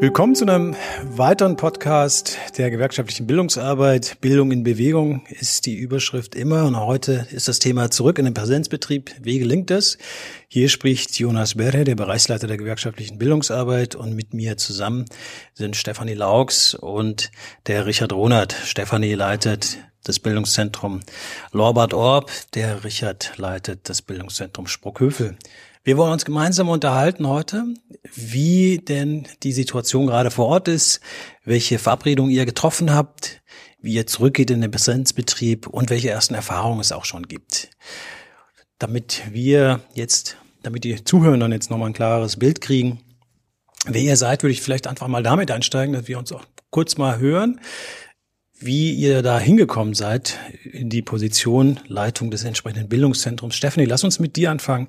[0.00, 4.18] Willkommen zu einem weiteren Podcast der gewerkschaftlichen Bildungsarbeit.
[4.20, 8.32] Bildung in Bewegung ist die Überschrift immer und heute ist das Thema zurück in den
[8.32, 9.10] Präsenzbetrieb.
[9.20, 9.98] Wie gelingt es?
[10.46, 15.06] Hier spricht Jonas Berre, der Bereichsleiter der gewerkschaftlichen Bildungsarbeit und mit mir zusammen
[15.54, 17.32] sind Stefanie Laux und
[17.66, 18.52] der Richard Ronert.
[18.52, 21.00] Stefanie leitet das Bildungszentrum
[21.50, 25.36] Lorbert Orb, der Richard leitet das Bildungszentrum Sprockhövel.
[25.84, 27.64] Wir wollen uns gemeinsam unterhalten heute,
[28.14, 31.00] wie denn die Situation gerade vor Ort ist,
[31.44, 33.42] welche Verabredungen ihr getroffen habt,
[33.80, 37.70] wie ihr zurückgeht in den Präsenzbetrieb und welche ersten Erfahrungen es auch schon gibt.
[38.78, 43.00] Damit wir jetzt, damit die Zuhörer jetzt nochmal ein klares Bild kriegen,
[43.86, 46.96] wer ihr seid, würde ich vielleicht einfach mal damit einsteigen, dass wir uns auch kurz
[46.96, 47.60] mal hören,
[48.60, 53.54] wie ihr da hingekommen seid in die Position Leitung des entsprechenden Bildungszentrums.
[53.54, 54.88] Stephanie, lass uns mit dir anfangen.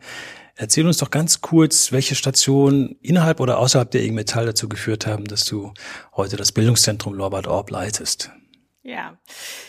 [0.62, 5.08] Erzähl uns doch ganz kurz, welche Stationen innerhalb oder außerhalb der IG Metall dazu geführt
[5.08, 5.74] haben, dass du
[6.18, 8.32] heute das Bildungszentrum Lorbert Orb leitest.
[8.84, 9.18] Ja,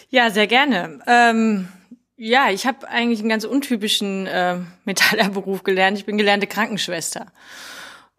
[0.08, 0.98] ja, sehr gerne.
[1.06, 1.68] Ähm,
[2.16, 5.96] ja, ich habe eigentlich einen ganz untypischen äh, Metallerberuf gelernt.
[5.96, 7.26] Ich bin gelernte Krankenschwester.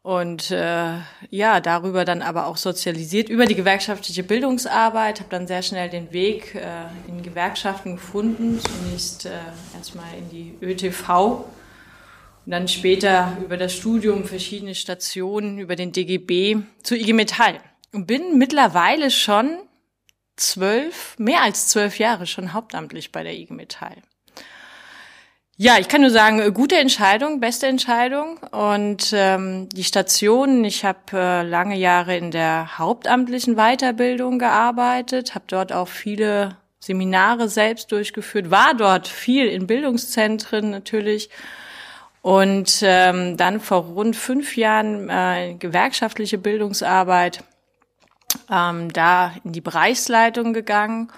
[0.02, 0.94] Und äh,
[1.30, 6.14] ja, darüber dann aber auch sozialisiert über die gewerkschaftliche Bildungsarbeit, habe dann sehr schnell den
[6.14, 9.32] Weg äh, in Gewerkschaften gefunden, zunächst äh,
[9.76, 11.44] erstmal in die ÖTV,
[12.46, 17.60] und dann später über das Studium verschiedene Stationen, über den DGB zu IG Metall.
[17.94, 19.58] Und bin mittlerweile schon
[20.38, 23.98] zwölf, mehr als zwölf Jahre schon hauptamtlich bei der IG Metall.
[25.58, 28.38] Ja, ich kann nur sagen, gute Entscheidung, beste Entscheidung.
[28.52, 35.46] Und ähm, die Stationen, ich habe äh, lange Jahre in der hauptamtlichen Weiterbildung gearbeitet, habe
[35.48, 41.30] dort auch viele Seminare selbst durchgeführt, war dort viel in Bildungszentren natürlich
[42.22, 47.44] und ähm, dann vor rund fünf Jahren äh, gewerkschaftliche Bildungsarbeit,
[48.50, 51.12] ähm, da in die Bereichsleitung gegangen.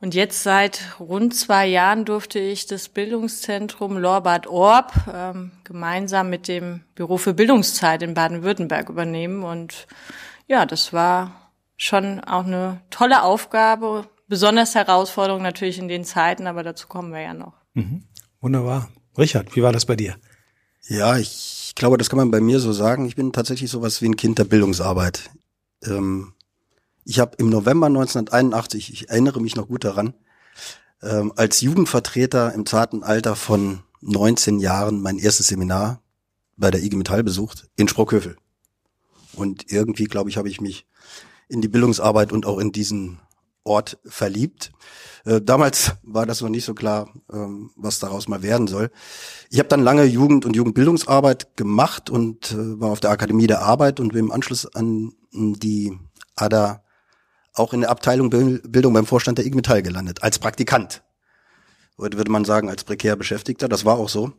[0.00, 6.46] Und jetzt seit rund zwei Jahren durfte ich das Bildungszentrum Lorbad Orb ähm, gemeinsam mit
[6.46, 9.42] dem Büro für Bildungszeit in Baden-Württemberg übernehmen.
[9.42, 9.88] Und
[10.46, 16.62] ja, das war schon auch eine tolle Aufgabe, besonders Herausforderung natürlich in den Zeiten, aber
[16.62, 17.54] dazu kommen wir ja noch.
[17.74, 18.04] Mhm.
[18.40, 18.88] Wunderbar.
[19.16, 20.16] Richard, wie war das bei dir?
[20.88, 23.04] Ja, ich glaube, das kann man bei mir so sagen.
[23.04, 25.30] Ich bin tatsächlich sowas wie ein Kind der Bildungsarbeit.
[25.84, 26.32] Ähm,
[27.04, 30.14] ich habe im November 1981, ich erinnere mich noch gut daran,
[31.02, 36.00] ähm, als Jugendvertreter im zarten Alter von 19 Jahren mein erstes Seminar
[36.56, 38.36] bei der IG Metall besucht in Sprockhövel.
[39.34, 40.86] Und irgendwie, glaube ich, habe ich mich
[41.48, 43.20] in die Bildungsarbeit und auch in diesen
[43.64, 44.72] Ort verliebt.
[45.24, 48.90] Äh, damals war das noch nicht so klar, ähm, was daraus mal werden soll.
[49.50, 53.62] Ich habe dann lange Jugend- und Jugendbildungsarbeit gemacht und äh, war auf der Akademie der
[53.62, 55.98] Arbeit und bin im Anschluss an die
[56.36, 56.82] ADA
[57.54, 61.02] auch in der Abteilung Bildung beim Vorstand der IG Metall gelandet, als Praktikant.
[61.98, 64.32] Heute würde man sagen, als prekär Beschäftigter, das war auch so.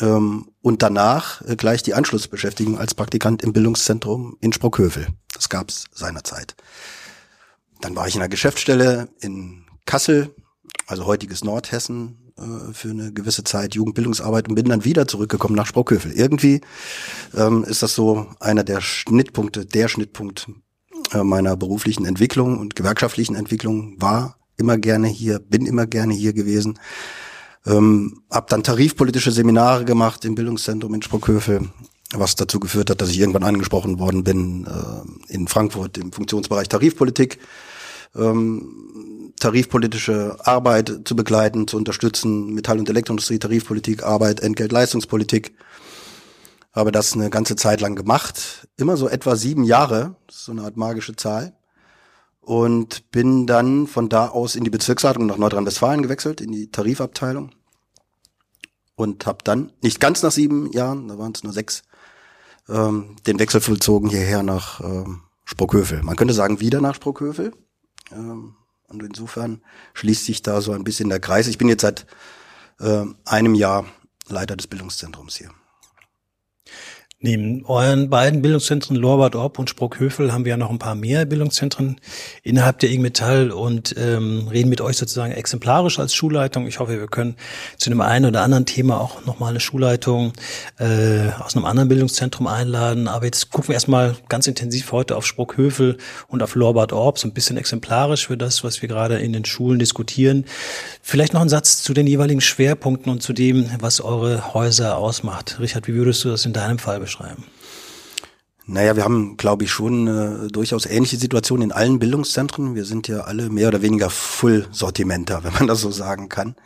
[0.00, 5.06] Ähm, und danach äh, gleich die Anschlussbeschäftigung als Praktikant im Bildungszentrum in Sprockhövel.
[5.34, 6.56] Das gab's seinerzeit.
[7.84, 10.34] Dann war ich in einer Geschäftsstelle in Kassel,
[10.86, 15.66] also heutiges Nordhessen, äh, für eine gewisse Zeit Jugendbildungsarbeit und bin dann wieder zurückgekommen nach
[15.66, 16.10] Sprockhövel.
[16.10, 16.62] Irgendwie
[17.36, 20.48] ähm, ist das so einer der Schnittpunkte, der Schnittpunkt
[21.12, 26.32] äh, meiner beruflichen Entwicklung und gewerkschaftlichen Entwicklung war immer gerne hier, bin immer gerne hier
[26.32, 26.78] gewesen.
[27.66, 31.68] Ähm, hab dann tarifpolitische Seminare gemacht im Bildungszentrum in Sprockhövel,
[32.14, 36.70] was dazu geführt hat, dass ich irgendwann angesprochen worden bin äh, in Frankfurt im Funktionsbereich
[36.70, 37.40] Tarifpolitik
[38.16, 45.54] ähm, tarifpolitische Arbeit zu begleiten, zu unterstützen, Metall- und Elektroindustrie, Tarifpolitik, Arbeit, Entgelt, Leistungspolitik.
[46.72, 50.76] Habe das eine ganze Zeit lang gemacht, immer so etwa sieben Jahre, so eine Art
[50.76, 51.54] magische Zahl.
[52.40, 57.50] Und bin dann von da aus in die Bezirksleitung nach Nordrhein-Westfalen gewechselt, in die Tarifabteilung.
[58.96, 61.84] Und habe dann, nicht ganz nach sieben Jahren, da waren es nur sechs,
[62.68, 66.02] ähm, den Wechsel vollzogen hierher nach ähm, Sprockhövel.
[66.02, 67.52] Man könnte sagen, wieder nach Sprockhövel.
[68.14, 68.56] Ähm,
[68.88, 69.62] und insofern
[69.94, 71.46] schließt sich da so ein bisschen der Kreis.
[71.46, 72.06] Ich bin jetzt seit
[72.80, 73.86] äh, einem Jahr
[74.28, 75.50] Leiter des Bildungszentrums hier.
[77.24, 81.24] Neben euren beiden Bildungszentren Lorbert Orb und Sprockhövel haben wir ja noch ein paar mehr
[81.24, 81.98] Bildungszentren
[82.42, 86.66] innerhalb der IG Metall und ähm, reden mit euch sozusagen exemplarisch als Schulleitung.
[86.66, 87.36] Ich hoffe, wir können
[87.78, 90.34] zu dem einen oder anderen Thema auch nochmal eine Schulleitung
[90.78, 93.08] äh, aus einem anderen Bildungszentrum einladen.
[93.08, 95.96] Aber jetzt gucken wir erstmal ganz intensiv heute auf Sprockhövel
[96.28, 99.46] und auf Lorbert Orb, so ein bisschen exemplarisch für das, was wir gerade in den
[99.46, 100.44] Schulen diskutieren.
[101.00, 105.58] Vielleicht noch ein Satz zu den jeweiligen Schwerpunkten und zu dem, was eure Häuser ausmacht.
[105.58, 107.13] Richard, wie würdest du das in deinem Fall beschreiben?
[107.14, 107.44] Beschreiben?
[108.66, 112.74] Naja, wir haben, glaube ich, schon äh, durchaus ähnliche Situationen in allen Bildungszentren.
[112.74, 116.56] Wir sind ja alle mehr oder weniger Full-Sortimenter, wenn man das so sagen kann.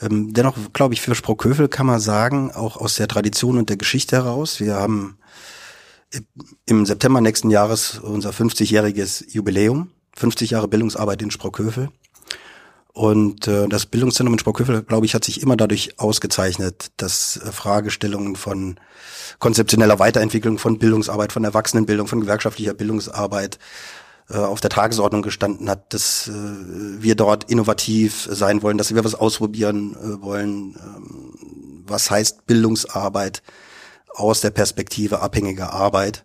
[0.00, 3.76] Ähm, dennoch, glaube ich, für Sprockhövel kann man sagen, auch aus der Tradition und der
[3.76, 5.18] Geschichte heraus, wir haben
[6.64, 11.90] im September nächsten Jahres unser 50-jähriges Jubiläum, 50 Jahre Bildungsarbeit in Sprockhövel.
[12.98, 17.52] Und äh, das Bildungszentrum in Sprockhövel, glaube ich, hat sich immer dadurch ausgezeichnet, dass äh,
[17.52, 18.80] Fragestellungen von
[19.38, 23.60] konzeptioneller Weiterentwicklung von Bildungsarbeit, von Erwachsenenbildung, von gewerkschaftlicher Bildungsarbeit
[24.30, 26.32] äh, auf der Tagesordnung gestanden hat, dass äh,
[27.00, 30.74] wir dort innovativ sein wollen, dass wir was ausprobieren äh, wollen.
[30.74, 33.44] Ähm, was heißt Bildungsarbeit
[34.12, 36.24] aus der Perspektive abhängiger Arbeit?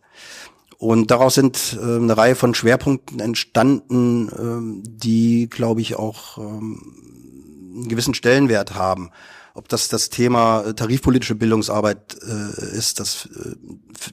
[0.83, 7.71] Und daraus sind äh, eine Reihe von Schwerpunkten entstanden, äh, die, glaube ich, auch ähm,
[7.73, 9.09] einen gewissen Stellenwert haben.
[9.53, 13.55] Ob das das Thema äh, tarifpolitische Bildungsarbeit äh, ist, das äh,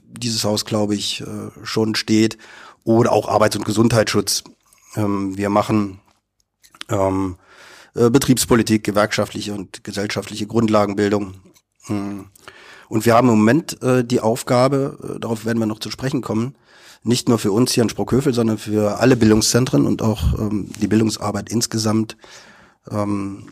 [0.07, 2.37] dieses Haus, glaube ich, äh, schon steht,
[2.85, 4.45] oder auch Arbeits- und Gesundheitsschutz.
[4.95, 5.99] Ähm, wir machen
[6.87, 7.35] ähm,
[7.95, 11.33] äh, Betriebspolitik, gewerkschaftliche und gesellschaftliche Grundlagenbildung.
[11.89, 12.27] Mhm.
[12.87, 16.21] Und wir haben im Moment äh, die Aufgabe, äh, darauf werden wir noch zu sprechen
[16.21, 16.55] kommen,
[17.03, 20.87] nicht nur für uns hier in Sprockhövel, sondern für alle Bildungszentren und auch ähm, die
[20.87, 22.17] Bildungsarbeit insgesamt
[22.89, 23.47] ähm,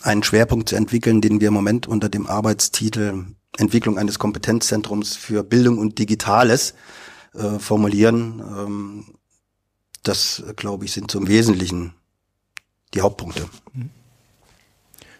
[0.00, 3.24] einen Schwerpunkt zu entwickeln, den wir im Moment unter dem Arbeitstitel
[3.56, 6.74] Entwicklung eines Kompetenzzentrums für Bildung und Digitales
[7.34, 8.40] äh, formulieren.
[8.40, 9.04] Ähm,
[10.02, 11.94] das, glaube ich, sind zum Wesentlichen
[12.94, 13.48] die Hauptpunkte.
[13.72, 13.90] Mhm.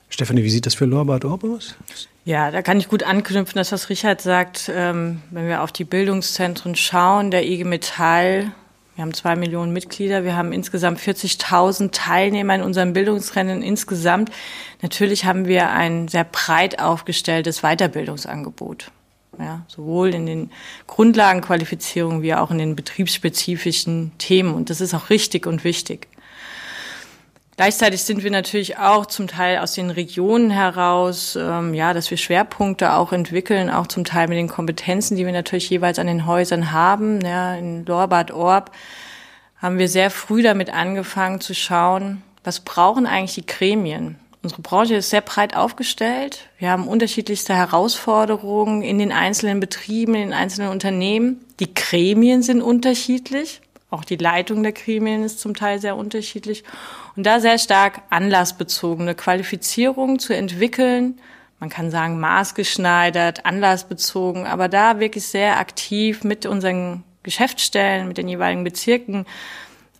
[0.09, 1.77] Stefanie, wie sieht das für Lorbert Orb aus?
[2.25, 5.85] Ja, da kann ich gut anknüpfen, dass was Richard sagt, ähm, wenn wir auf die
[5.85, 8.53] Bildungszentren schauen, der IG Metall,
[8.99, 14.31] wir haben zwei Millionen Mitglieder, wir haben insgesamt 40.000 Teilnehmer in unserem Bildungsrennen insgesamt.
[14.83, 18.91] Natürlich haben wir ein sehr breit aufgestelltes Weiterbildungsangebot.
[19.39, 20.51] Ja, sowohl in den
[20.89, 24.53] Grundlagenqualifizierungen wie auch in den betriebsspezifischen Themen.
[24.53, 26.09] Und das ist auch richtig und wichtig.
[27.59, 32.17] Gleichzeitig sind wir natürlich auch zum Teil aus den Regionen heraus, ähm, ja, dass wir
[32.17, 36.25] Schwerpunkte auch entwickeln, auch zum Teil mit den Kompetenzen, die wir natürlich jeweils an den
[36.25, 37.21] Häusern haben.
[37.21, 38.71] Ja, in Lorbad Orb
[39.57, 44.21] haben wir sehr früh damit angefangen zu schauen, was brauchen eigentlich die Gremien?
[44.45, 46.49] Unsere Branche ist sehr breit aufgestellt.
[46.59, 51.45] Wir haben unterschiedlichste Herausforderungen in den einzelnen Betrieben, in den einzelnen Unternehmen.
[51.59, 53.63] Die Gremien sind unterschiedlich.
[53.91, 56.63] Auch die Leitung der Gremien ist zum Teil sehr unterschiedlich.
[57.19, 61.19] Und da sehr stark anlassbezogene Qualifizierung zu entwickeln.
[61.59, 68.29] Man kann sagen maßgeschneidert, anlassbezogen, aber da wirklich sehr aktiv mit unseren Geschäftsstellen, mit den
[68.29, 69.27] jeweiligen Bezirken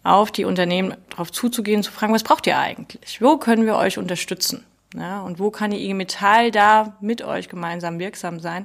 [0.05, 3.21] auf die Unternehmen darauf zuzugehen, zu fragen, was braucht ihr eigentlich?
[3.21, 4.65] Wo können wir euch unterstützen?
[4.95, 8.65] Ja, und wo kann die IG Metall da mit euch gemeinsam wirksam sein?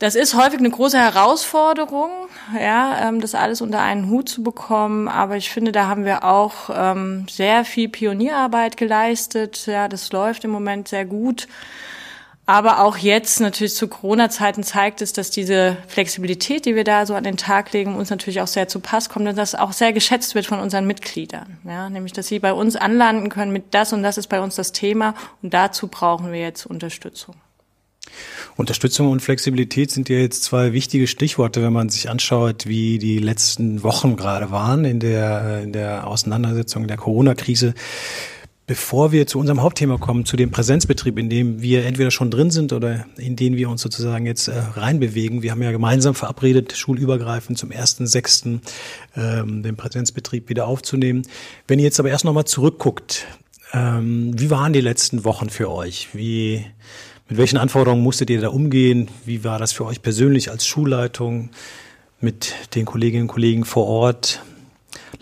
[0.00, 2.08] Das ist häufig eine große Herausforderung,
[2.58, 5.08] ja, ähm, das alles unter einen Hut zu bekommen.
[5.08, 9.66] Aber ich finde, da haben wir auch ähm, sehr viel Pionierarbeit geleistet.
[9.66, 11.48] Ja, das läuft im Moment sehr gut.
[12.46, 17.14] Aber auch jetzt natürlich zu Corona-Zeiten zeigt es, dass diese Flexibilität, die wir da so
[17.14, 19.92] an den Tag legen, uns natürlich auch sehr zu Pass kommt und das auch sehr
[19.92, 21.58] geschätzt wird von unseren Mitgliedern.
[21.64, 24.54] Ja, nämlich, dass sie bei uns anlanden können mit das und das ist bei uns
[24.54, 27.34] das Thema und dazu brauchen wir jetzt Unterstützung.
[28.60, 33.18] Unterstützung und Flexibilität sind ja jetzt zwei wichtige Stichworte, wenn man sich anschaut, wie die
[33.18, 37.72] letzten Wochen gerade waren in der, in der Auseinandersetzung der Corona-Krise.
[38.66, 42.50] Bevor wir zu unserem Hauptthema kommen, zu dem Präsenzbetrieb, in dem wir entweder schon drin
[42.50, 45.42] sind oder in den wir uns sozusagen jetzt äh, reinbewegen.
[45.42, 48.60] Wir haben ja gemeinsam verabredet, schulübergreifend zum 1.6.
[49.16, 51.22] Ähm, den Präsenzbetrieb wieder aufzunehmen.
[51.66, 53.26] Wenn ihr jetzt aber erst nochmal zurückguckt,
[53.72, 56.10] ähm, wie waren die letzten Wochen für euch?
[56.12, 56.66] Wie,
[57.30, 59.08] mit welchen Anforderungen musstet ihr da umgehen?
[59.24, 61.50] Wie war das für euch persönlich als Schulleitung
[62.20, 64.42] mit den Kolleginnen und Kollegen vor Ort?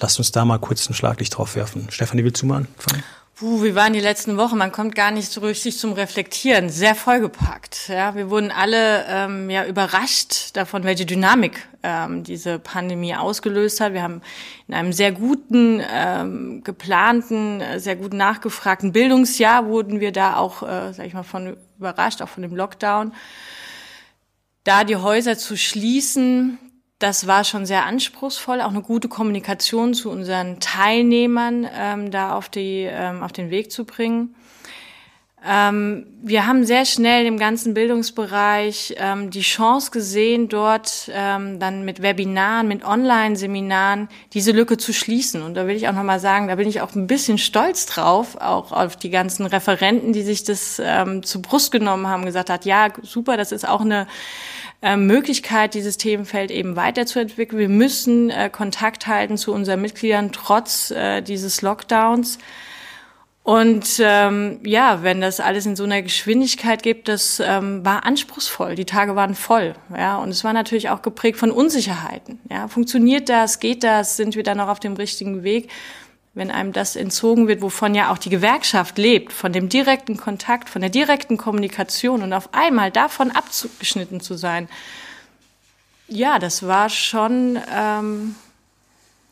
[0.00, 1.87] Lasst uns da mal kurz ein Schlaglicht drauf werfen.
[1.91, 3.03] Stefanie, willst du mal anfangen?
[3.38, 4.57] Puh, wie waren die letzten Wochen?
[4.57, 6.71] Man kommt gar nicht so richtig zum Reflektieren.
[6.71, 7.88] Sehr vollgepackt.
[7.88, 13.93] Ja, wir wurden alle ähm, ja überrascht davon, welche Dynamik ähm, diese Pandemie ausgelöst hat.
[13.93, 14.23] Wir haben
[14.67, 20.65] in einem sehr guten, ähm, geplanten, äh, sehr gut nachgefragten Bildungsjahr wurden wir da auch,
[20.65, 23.12] äh, sag ich mal, von überrascht, auch von dem Lockdown.
[24.64, 26.58] Da die Häuser zu schließen,
[26.99, 32.49] das war schon sehr anspruchsvoll, auch eine gute Kommunikation zu unseren Teilnehmern ähm, da auf,
[32.49, 34.35] die, ähm, auf den Weg zu bringen.
[35.47, 41.85] Ähm, wir haben sehr schnell im ganzen Bildungsbereich ähm, die Chance gesehen, dort ähm, dann
[41.85, 45.42] mit Webinaren, mit Online-Seminaren diese Lücke zu schließen.
[45.42, 48.37] Und da will ich auch nochmal sagen, da bin ich auch ein bisschen stolz drauf,
[48.37, 52.64] auch auf die ganzen Referenten, die sich das ähm, zu Brust genommen haben, gesagt hat,
[52.64, 54.09] ja, super, das ist auch eine
[54.83, 57.61] äh, Möglichkeit, dieses Themenfeld eben weiterzuentwickeln.
[57.61, 62.38] Wir müssen äh, Kontakt halten zu unseren Mitgliedern trotz äh, dieses Lockdowns.
[63.49, 68.75] Und ähm, ja, wenn das alles in so einer Geschwindigkeit gibt, das ähm, war anspruchsvoll.
[68.75, 72.40] Die Tage waren voll, ja, und es war natürlich auch geprägt von Unsicherheiten.
[72.50, 73.59] Ja, funktioniert das?
[73.59, 74.19] Geht das?
[74.19, 75.71] Sind wir da noch auf dem richtigen Weg?
[76.35, 80.69] Wenn einem das entzogen wird, wovon ja auch die Gewerkschaft lebt, von dem direkten Kontakt,
[80.69, 84.69] von der direkten Kommunikation und auf einmal davon abgeschnitten zu sein,
[86.07, 88.35] ja, das war schon ähm,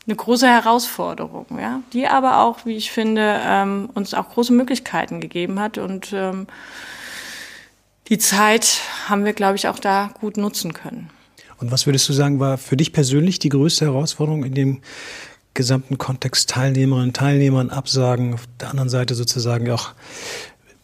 [0.06, 5.20] eine große Herausforderung, ja, die aber auch, wie ich finde, ähm, uns auch große Möglichkeiten
[5.20, 6.46] gegeben hat und ähm,
[8.08, 11.10] die Zeit haben wir, glaube ich, auch da gut nutzen können.
[11.58, 14.82] Und was würdest du sagen, war für dich persönlich die größte Herausforderung in dem
[15.54, 19.94] gesamten Kontext Teilnehmerinnen, Teilnehmern absagen, auf der anderen Seite sozusagen auch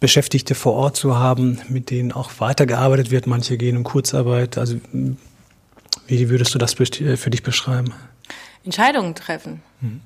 [0.00, 3.28] Beschäftigte vor Ort zu haben, mit denen auch weitergearbeitet wird.
[3.28, 4.58] Manche gehen in Kurzarbeit.
[4.58, 4.80] Also
[6.08, 6.84] wie würdest du das für
[7.30, 7.92] dich beschreiben?
[8.64, 9.62] Entscheidungen treffen.
[9.80, 10.00] Mhm.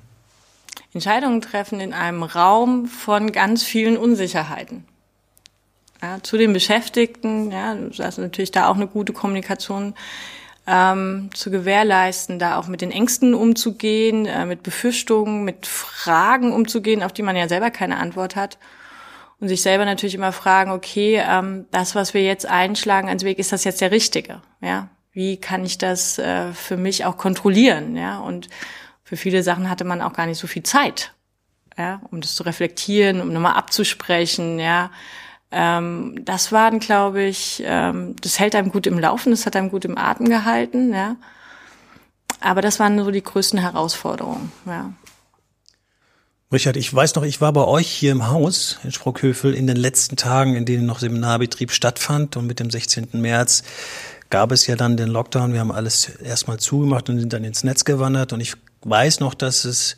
[0.93, 4.85] Entscheidungen treffen in einem Raum von ganz vielen Unsicherheiten.
[6.01, 9.95] Ja, zu den Beschäftigten, ja, das ist natürlich da auch eine gute Kommunikation
[10.67, 17.03] ähm, zu gewährleisten, da auch mit den Ängsten umzugehen, äh, mit Befürchtungen, mit Fragen umzugehen,
[17.03, 18.57] auf die man ja selber keine Antwort hat.
[19.39, 23.39] Und sich selber natürlich immer fragen, okay, ähm, das, was wir jetzt einschlagen ans Weg,
[23.39, 24.41] ist das jetzt der richtige?
[24.61, 28.19] Ja, wie kann ich das äh, für mich auch kontrollieren, ja?
[28.19, 28.49] Und
[29.03, 31.11] für viele Sachen hatte man auch gar nicht so viel Zeit,
[31.75, 34.91] ja, um das zu reflektieren, um nochmal abzusprechen, ja.
[35.49, 39.71] Ähm, das waren, glaube ich, ähm, das hält einem gut im Laufen, das hat einem
[39.71, 41.15] gut im Atem gehalten, ja.
[42.39, 44.93] Aber das waren so die größten Herausforderungen, ja.
[46.53, 49.77] Richard, ich weiß noch, ich war bei euch hier im Haus in Sprockhövel in den
[49.77, 53.09] letzten Tagen, in denen noch Seminarbetrieb stattfand und mit dem 16.
[53.13, 53.63] März
[54.29, 55.53] gab es ja dann den Lockdown.
[55.53, 58.33] Wir haben alles erstmal zugemacht und sind dann ins Netz gewandert.
[58.33, 59.97] Und ich weiß noch, dass es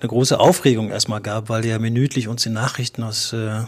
[0.00, 3.62] eine große Aufregung erstmal gab, weil ja minütlich uns die Nachrichten aus äh,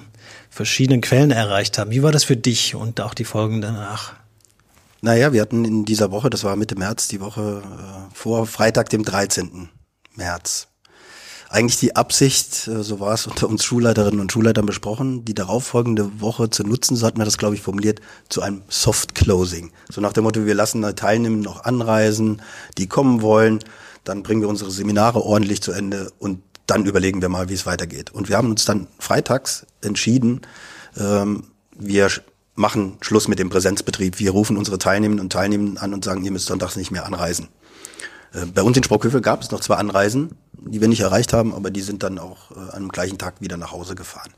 [0.48, 1.90] verschiedenen Quellen erreicht haben.
[1.90, 4.14] Wie war das für dich und auch die Folgen danach?
[5.02, 8.90] Naja, wir hatten in dieser Woche, das war Mitte März, die Woche äh, vor Freitag,
[8.90, 9.70] dem 13.
[10.14, 10.68] März,
[11.50, 16.20] eigentlich die Absicht, äh, so war es unter uns Schulleiterinnen und Schulleitern besprochen, die darauffolgende
[16.20, 19.72] Woche zu nutzen, so hatten wir das, glaube ich, formuliert, zu einem Soft Closing.
[19.90, 22.40] So nach dem Motto, wir lassen Teilnehmer noch anreisen,
[22.78, 23.58] die kommen wollen,
[24.04, 27.66] dann bringen wir unsere Seminare ordentlich zu Ende und dann überlegen wir mal, wie es
[27.66, 28.12] weitergeht.
[28.12, 30.42] Und wir haben uns dann freitags entschieden,
[30.96, 31.44] ähm,
[31.76, 32.08] wir
[32.54, 34.18] machen Schluss mit dem Präsenzbetrieb.
[34.18, 37.48] Wir rufen unsere Teilnehmenden und Teilnehmenden an und sagen, ihr müsst sonntags nicht mehr anreisen.
[38.32, 40.36] Äh, bei uns in Sprockhövel gab es noch zwei Anreisen,
[40.66, 43.56] die wir nicht erreicht haben, aber die sind dann auch äh, am gleichen Tag wieder
[43.56, 44.30] nach Hause gefahren.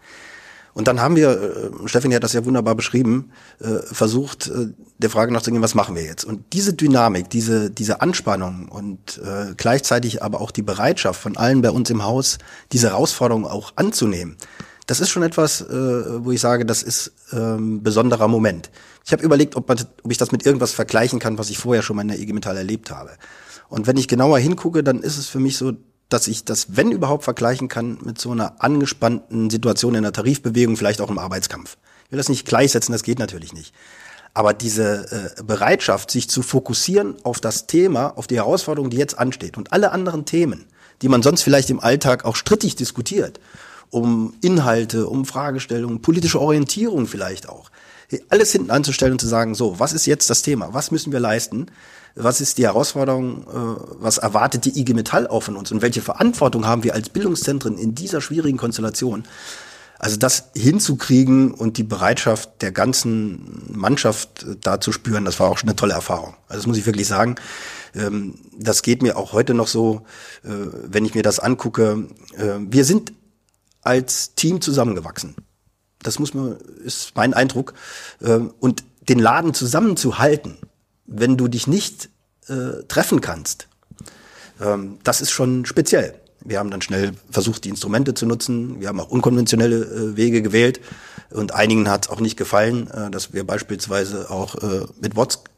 [0.75, 5.11] Und dann haben wir, äh, Stefanie hat das ja wunderbar beschrieben, äh, versucht, äh, der
[5.11, 6.25] Frage nachzugehen, was machen wir jetzt?
[6.25, 11.61] Und diese Dynamik, diese, diese Anspannung und äh, gleichzeitig aber auch die Bereitschaft von allen
[11.61, 12.38] bei uns im Haus,
[12.73, 14.37] diese Herausforderung auch anzunehmen,
[14.87, 18.71] das ist schon etwas, äh, wo ich sage, das ist ähm, besonderer Moment.
[19.05, 21.83] Ich habe überlegt, ob, man, ob ich das mit irgendwas vergleichen kann, was ich vorher
[21.83, 23.11] schon mal in der IG Metall erlebt habe.
[23.69, 25.73] Und wenn ich genauer hingucke, dann ist es für mich so,
[26.12, 30.76] dass ich das, wenn überhaupt, vergleichen kann mit so einer angespannten Situation in der Tarifbewegung,
[30.76, 31.76] vielleicht auch im Arbeitskampf.
[32.07, 33.75] Ich will das nicht gleichsetzen, das geht natürlich nicht.
[34.35, 39.19] Aber diese äh, Bereitschaft, sich zu fokussieren auf das Thema, auf die Herausforderung, die jetzt
[39.19, 40.66] ansteht und alle anderen Themen,
[41.02, 43.40] die man sonst vielleicht im Alltag auch strittig diskutiert,
[43.90, 47.71] um Inhalte, um Fragestellungen, politische Orientierung vielleicht auch,
[48.28, 50.73] alles hinten anzustellen und zu sagen, so, was ist jetzt das Thema?
[50.73, 51.66] Was müssen wir leisten?
[52.14, 56.02] Was ist die Herausforderung, äh, was erwartet die IG Metall auch von uns und welche
[56.02, 59.25] Verantwortung haben wir als Bildungszentren in dieser schwierigen Konstellation?
[59.99, 65.49] Also das hinzukriegen und die Bereitschaft der ganzen Mannschaft äh, da zu spüren, das war
[65.49, 66.35] auch schon eine tolle Erfahrung.
[66.49, 67.37] Also das muss ich wirklich sagen.
[67.95, 70.02] Ähm, das geht mir auch heute noch so,
[70.42, 72.09] äh, wenn ich mir das angucke.
[72.35, 73.12] Wir sind
[73.83, 75.37] als Team zusammengewachsen.
[76.02, 77.75] Das muss man, ist mein Eindruck.
[78.59, 80.57] Und den Laden zusammenzuhalten,
[81.14, 82.11] wenn du dich nicht
[82.49, 83.69] äh, treffen kannst,
[84.61, 86.14] ähm, das ist schon speziell.
[86.45, 88.81] Wir haben dann schnell versucht, die Instrumente zu nutzen.
[88.81, 90.81] Wir haben auch unkonventionelle äh, Wege gewählt.
[91.31, 95.49] Und einigen hat es auch nicht gefallen, äh, dass wir beispielsweise auch äh, mit WhatsApp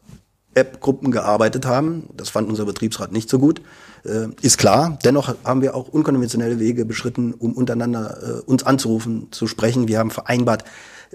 [0.55, 2.09] App-Gruppen gearbeitet haben.
[2.15, 3.61] Das fand unser Betriebsrat nicht so gut.
[4.05, 4.97] Äh, ist klar.
[5.03, 9.87] Dennoch haben wir auch unkonventionelle Wege beschritten, um untereinander äh, uns anzurufen, zu sprechen.
[9.87, 10.63] Wir haben vereinbart,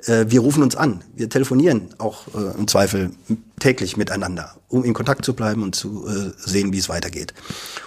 [0.07, 1.03] äh, wir rufen uns an.
[1.15, 3.11] Wir telefonieren auch äh, im Zweifel
[3.59, 7.35] täglich miteinander, um in Kontakt zu bleiben und zu äh, sehen, wie es weitergeht.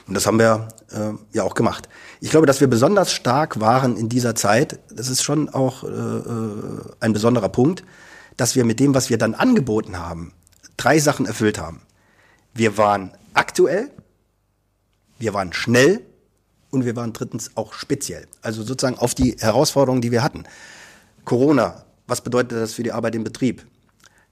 [0.07, 1.89] Und das haben wir äh, ja auch gemacht.
[2.21, 4.79] Ich glaube, dass wir besonders stark waren in dieser Zeit.
[4.93, 7.83] Das ist schon auch äh, äh ein besonderer Punkt,
[8.37, 10.33] dass wir mit dem, was wir dann angeboten haben,
[10.77, 11.81] drei Sachen erfüllt haben.
[12.53, 13.89] Wir waren aktuell,
[15.19, 16.01] wir waren schnell
[16.71, 18.27] und wir waren drittens auch speziell.
[18.41, 20.43] Also sozusagen auf die Herausforderungen, die wir hatten.
[21.25, 23.65] Corona, was bedeutet das für die Arbeit im Betrieb?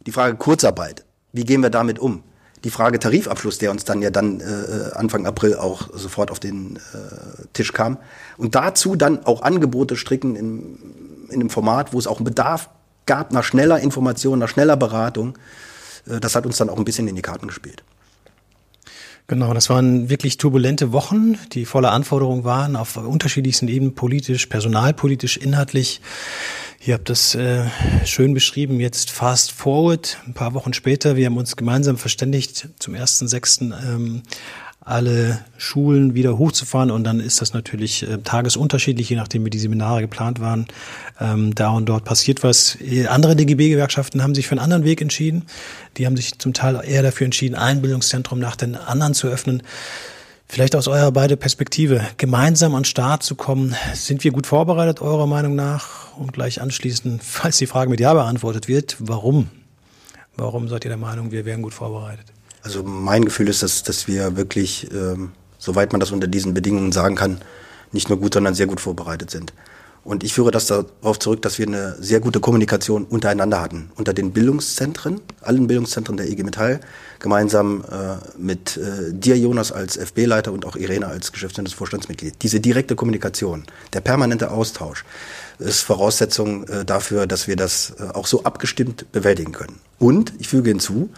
[0.06, 2.24] Die Frage Kurzarbeit, wie gehen wir damit um?
[2.64, 6.76] Die Frage Tarifabschluss, der uns dann ja dann äh, Anfang April auch sofort auf den
[6.76, 6.80] äh,
[7.54, 7.98] Tisch kam.
[8.38, 10.78] Und dazu dann auch Angebote stricken in,
[11.30, 12.70] in einem Format, wo es auch einen Bedarf
[13.08, 15.38] gab nach schneller Information, nach schneller Beratung.
[16.08, 17.84] Äh, das hat uns dann auch ein bisschen in die Karten gespielt.
[19.28, 25.38] Genau, das waren wirklich turbulente Wochen, die voller Anforderungen waren auf unterschiedlichsten Ebenen, politisch, personalpolitisch,
[25.38, 26.02] inhaltlich.
[26.84, 27.66] Ihr habt das äh,
[28.06, 28.80] schön beschrieben.
[28.80, 31.16] Jetzt fast forward, ein paar Wochen später.
[31.16, 34.24] Wir haben uns gemeinsam verständigt, zum ersten sechsten ähm,
[34.80, 39.60] alle Schulen wieder hochzufahren und dann ist das natürlich äh, tagesunterschiedlich, je nachdem wie die
[39.60, 40.66] Seminare geplant waren.
[41.20, 42.80] Ähm, da und dort passiert was.
[43.08, 45.44] Andere DGB-Gewerkschaften haben sich für einen anderen Weg entschieden.
[45.98, 49.62] Die haben sich zum Teil eher dafür entschieden, ein Bildungszentrum nach den anderen zu öffnen.
[50.52, 53.74] Vielleicht aus eurer beide Perspektive, gemeinsam an Start zu kommen.
[53.94, 56.14] Sind wir gut vorbereitet, eurer Meinung nach?
[56.18, 59.48] Und gleich anschließend, falls die Frage mit Ja beantwortet wird, warum?
[60.36, 62.26] Warum seid ihr der Meinung, wir wären gut vorbereitet?
[62.64, 66.92] Also mein Gefühl ist, dass, dass wir wirklich, ähm, soweit man das unter diesen Bedingungen
[66.92, 67.38] sagen kann,
[67.94, 69.54] nicht nur gut, sondern sehr gut vorbereitet sind.
[70.04, 73.92] Und ich führe das darauf zurück, dass wir eine sehr gute Kommunikation untereinander hatten.
[73.96, 76.80] Unter den Bildungszentren, allen Bildungszentren der IG Metall,
[77.20, 82.42] gemeinsam äh, mit äh, dir, Jonas, als FB-Leiter und auch Irene als geschäftsführendes Vorstandsmitglied.
[82.42, 85.06] Diese direkte Kommunikation, der permanente Austausch
[85.60, 89.80] ist Voraussetzung äh, dafür, dass wir das äh, auch so abgestimmt bewältigen können.
[90.00, 91.12] Und ich füge hinzu,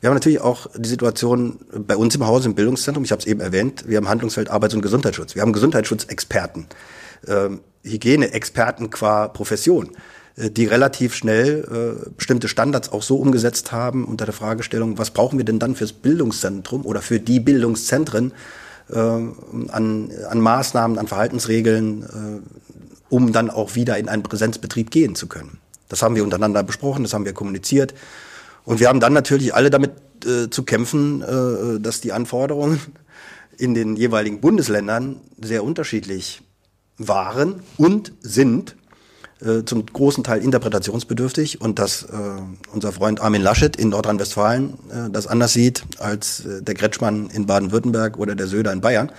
[0.00, 3.26] wir haben natürlich auch die Situation bei uns im Haus im Bildungszentrum, ich habe es
[3.26, 5.34] eben erwähnt, wir haben Handlungsfeld Arbeits- und Gesundheitsschutz.
[5.34, 6.66] Wir haben Gesundheitsschutzexperten,
[7.26, 7.48] äh,
[7.84, 9.90] Hygieneexperten qua Profession,
[10.36, 15.10] äh, die relativ schnell äh, bestimmte Standards auch so umgesetzt haben unter der Fragestellung, was
[15.10, 18.32] brauchen wir denn dann fürs Bildungszentrum oder für die Bildungszentren
[18.90, 22.74] äh, an, an Maßnahmen, an Verhaltensregeln, äh,
[23.08, 25.58] um dann auch wieder in einen Präsenzbetrieb gehen zu können.
[25.88, 27.94] Das haben wir untereinander besprochen, das haben wir kommuniziert.
[28.64, 29.92] Und wir haben dann natürlich alle damit
[30.24, 32.80] äh, zu kämpfen, äh, dass die Anforderungen
[33.58, 36.42] in den jeweiligen Bundesländern sehr unterschiedlich
[36.98, 38.76] waren und sind
[39.40, 42.06] äh, zum großen Teil interpretationsbedürftig und dass äh,
[42.72, 47.46] unser Freund Armin Laschet in Nordrhein-Westfalen äh, das anders sieht als äh, der Gretschmann in
[47.46, 49.10] Baden-Württemberg oder der Söder in Bayern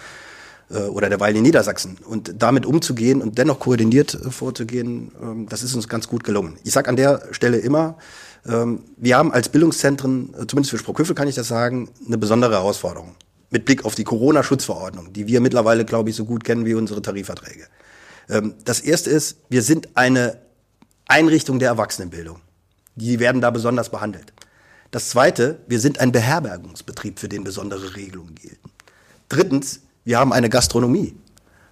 [0.70, 1.98] äh, oder der Weil in Niedersachsen.
[2.06, 6.58] Und damit umzugehen und dennoch koordiniert äh, vorzugehen, äh, das ist uns ganz gut gelungen.
[6.64, 7.98] Ich sage an der Stelle immer,
[8.48, 12.54] ähm, wir haben als Bildungszentren, äh, zumindest für Sprockhövel kann ich das sagen, eine besondere
[12.54, 13.16] Herausforderung.
[13.56, 17.02] Mit Blick auf die Corona-Schutzverordnung, die wir mittlerweile, glaube ich, so gut kennen wie unsere
[17.02, 17.68] Tarifverträge.
[18.28, 20.42] Ähm, das erste ist, wir sind eine
[21.08, 22.42] Einrichtung der Erwachsenenbildung.
[22.96, 24.34] Die werden da besonders behandelt.
[24.92, 28.72] Das zweite, wir sind ein Beherbergungsbetrieb, für den besondere Regelungen gelten.
[29.30, 31.16] Drittens, wir haben eine Gastronomie.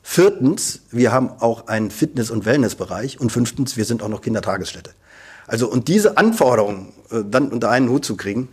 [0.02, 3.20] Viertens, wir haben auch einen Fitness- und Wellnessbereich.
[3.20, 4.92] Und fünftens, wir sind auch noch Kindertagesstätte.
[5.48, 8.48] Also und diese Anforderungen äh, dann unter einen Hut zu kriegen,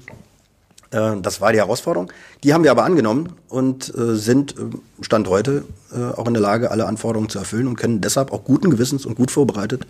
[0.91, 2.13] das war die Herausforderung.
[2.43, 4.63] Die haben wir aber angenommen und äh, sind äh,
[5.03, 8.45] Stand heute äh, auch in der Lage, alle Anforderungen zu erfüllen und können deshalb auch
[8.45, 9.87] guten Gewissens und gut vorbereitet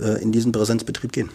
[0.00, 1.28] äh, in diesen Präsenzbetrieb gehen.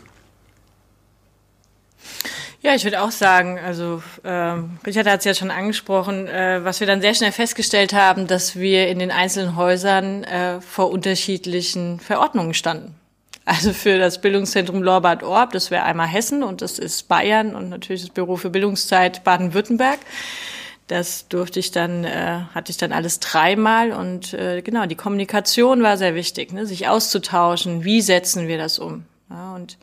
[2.61, 4.55] Ja, ich würde auch sagen, also äh,
[4.85, 8.55] Richard hat es ja schon angesprochen, äh, was wir dann sehr schnell festgestellt haben, dass
[8.55, 12.95] wir in den einzelnen Häusern äh, vor unterschiedlichen Verordnungen standen.
[13.47, 17.69] Also für das Bildungszentrum Lorbad Orb, das wäre einmal Hessen und das ist Bayern und
[17.69, 19.99] natürlich das Büro für Bildungszeit Baden-Württemberg.
[20.87, 25.81] Das durfte ich dann, äh, hatte ich dann alles dreimal und äh, genau, die Kommunikation
[25.81, 26.65] war sehr wichtig, ne?
[26.65, 29.05] sich auszutauschen, wie setzen wir das um.
[29.29, 29.77] Ja, und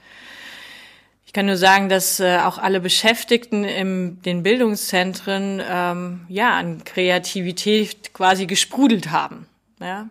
[1.24, 6.84] ich kann nur sagen, dass äh, auch alle Beschäftigten in den Bildungszentren ähm, ja an
[6.84, 9.46] Kreativität quasi gesprudelt haben.
[9.80, 10.10] Ja?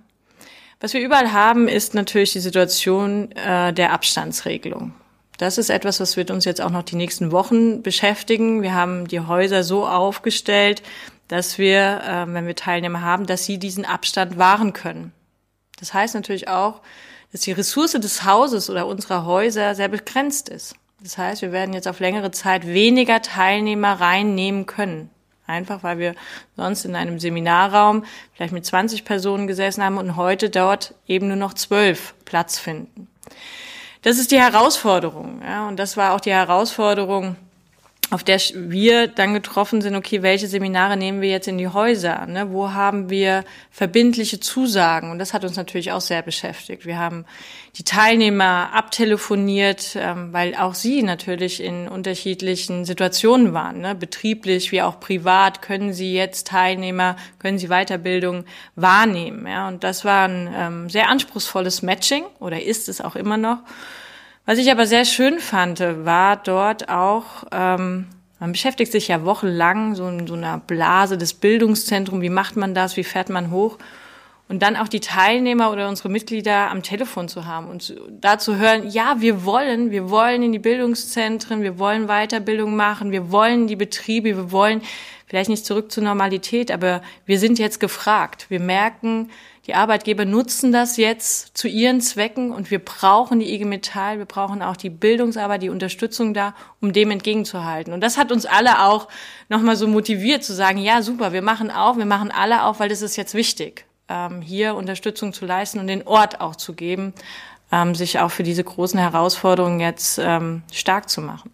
[0.83, 4.93] Was wir überall haben, ist natürlich die Situation äh, der Abstandsregelung.
[5.37, 8.61] Das ist etwas, was wird uns jetzt auch noch die nächsten Wochen beschäftigen.
[8.61, 10.83] Wir haben die Häuser so aufgestellt,
[11.29, 15.13] dass wir, äh, wenn wir Teilnehmer haben, dass sie diesen Abstand wahren können.
[15.79, 16.81] Das heißt natürlich auch,
[17.31, 20.75] dass die Ressource des Hauses oder unserer Häuser sehr begrenzt ist.
[21.01, 25.09] Das heißt, wir werden jetzt auf längere Zeit weniger Teilnehmer reinnehmen können.
[25.53, 26.15] Einfach weil wir
[26.57, 31.37] sonst in einem Seminarraum vielleicht mit 20 Personen gesessen haben und heute dort eben nur
[31.37, 33.07] noch zwölf Platz finden.
[34.01, 35.41] Das ist die Herausforderung.
[35.43, 37.35] Ja, und das war auch die Herausforderung
[38.13, 42.27] auf der wir dann getroffen sind, okay, welche Seminare nehmen wir jetzt in die Häuser?
[42.27, 42.51] Ne?
[42.51, 45.09] Wo haben wir verbindliche Zusagen?
[45.09, 46.85] Und das hat uns natürlich auch sehr beschäftigt.
[46.85, 47.25] Wir haben
[47.75, 53.81] die Teilnehmer abtelefoniert, ähm, weil auch sie natürlich in unterschiedlichen Situationen waren.
[53.81, 53.95] Ne?
[53.95, 58.45] Betrieblich wie auch privat können sie jetzt Teilnehmer, können sie Weiterbildung
[58.75, 59.47] wahrnehmen.
[59.47, 59.67] Ja?
[59.67, 63.57] Und das war ein ähm, sehr anspruchsvolles Matching oder ist es auch immer noch.
[64.45, 68.07] Was ich aber sehr schön fand, war dort auch, ähm,
[68.39, 72.73] man beschäftigt sich ja wochenlang so in so einer Blase des Bildungszentrums, wie macht man
[72.73, 73.77] das, wie fährt man hoch?
[74.49, 78.57] Und dann auch die Teilnehmer oder unsere Mitglieder am Telefon zu haben und da zu
[78.57, 83.67] hören, ja, wir wollen, wir wollen in die Bildungszentren, wir wollen Weiterbildung machen, wir wollen
[83.67, 84.81] die Betriebe, wir wollen
[85.25, 88.47] vielleicht nicht zurück zur Normalität, aber wir sind jetzt gefragt.
[88.49, 89.29] Wir merken,
[89.65, 94.25] die Arbeitgeber nutzen das jetzt zu ihren Zwecken und wir brauchen die IG Metall, wir
[94.25, 97.93] brauchen auch die Bildungsarbeit, die Unterstützung da, um dem entgegenzuhalten.
[97.93, 99.07] Und das hat uns alle auch
[99.47, 102.89] nochmal so motiviert zu sagen, ja, super, wir machen auf, wir machen alle auf, weil
[102.89, 107.13] das ist jetzt wichtig, ähm, hier Unterstützung zu leisten und den Ort auch zu geben,
[107.71, 111.51] ähm, sich auch für diese großen Herausforderungen jetzt ähm, stark zu machen.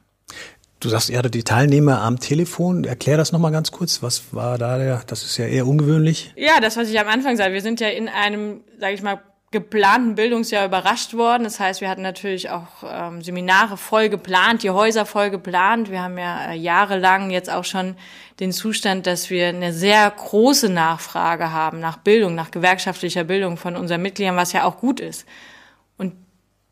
[0.79, 2.85] Du sagst, ihr hattet die Teilnehmer am Telefon.
[2.85, 4.01] Erklär das nochmal ganz kurz.
[4.01, 6.33] Was war da der, das ist ja eher ungewöhnlich.
[6.37, 7.51] Ja, das, was ich am Anfang sagte.
[7.51, 9.19] Wir sind ja in einem, sage ich mal,
[9.51, 11.43] geplanten Bildungsjahr überrascht worden.
[11.43, 15.89] Das heißt, wir hatten natürlich auch ähm, Seminare voll geplant, die Häuser voll geplant.
[15.91, 17.95] Wir haben ja äh, jahrelang jetzt auch schon
[18.39, 23.75] den Zustand, dass wir eine sehr große Nachfrage haben nach Bildung, nach gewerkschaftlicher Bildung von
[23.75, 25.25] unseren Mitgliedern, was ja auch gut ist.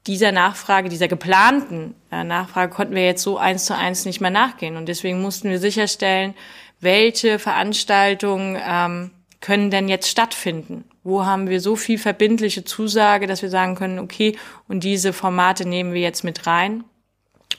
[0.07, 4.31] Dieser Nachfrage, dieser geplanten äh, Nachfrage konnten wir jetzt so eins zu eins nicht mehr
[4.31, 4.77] nachgehen.
[4.77, 6.33] Und deswegen mussten wir sicherstellen,
[6.79, 10.85] welche Veranstaltungen ähm, können denn jetzt stattfinden?
[11.03, 15.67] Wo haben wir so viel verbindliche Zusage, dass wir sagen können, okay, und diese Formate
[15.67, 16.83] nehmen wir jetzt mit rein?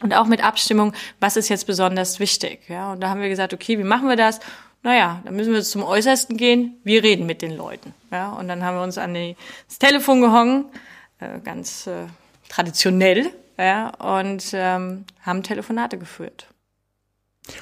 [0.00, 2.61] Und auch mit Abstimmung, was ist jetzt besonders wichtig?
[2.68, 4.38] Ja, und da haben wir gesagt, okay, wie machen wir das?
[4.82, 6.78] Naja, dann müssen wir zum Äußersten gehen.
[6.84, 7.94] Wir reden mit den Leuten.
[8.12, 10.66] Ja, und dann haben wir uns an das Telefon gehangen,
[11.18, 12.06] äh, ganz äh,
[12.48, 16.46] traditionell, ja, und ähm, haben Telefonate geführt.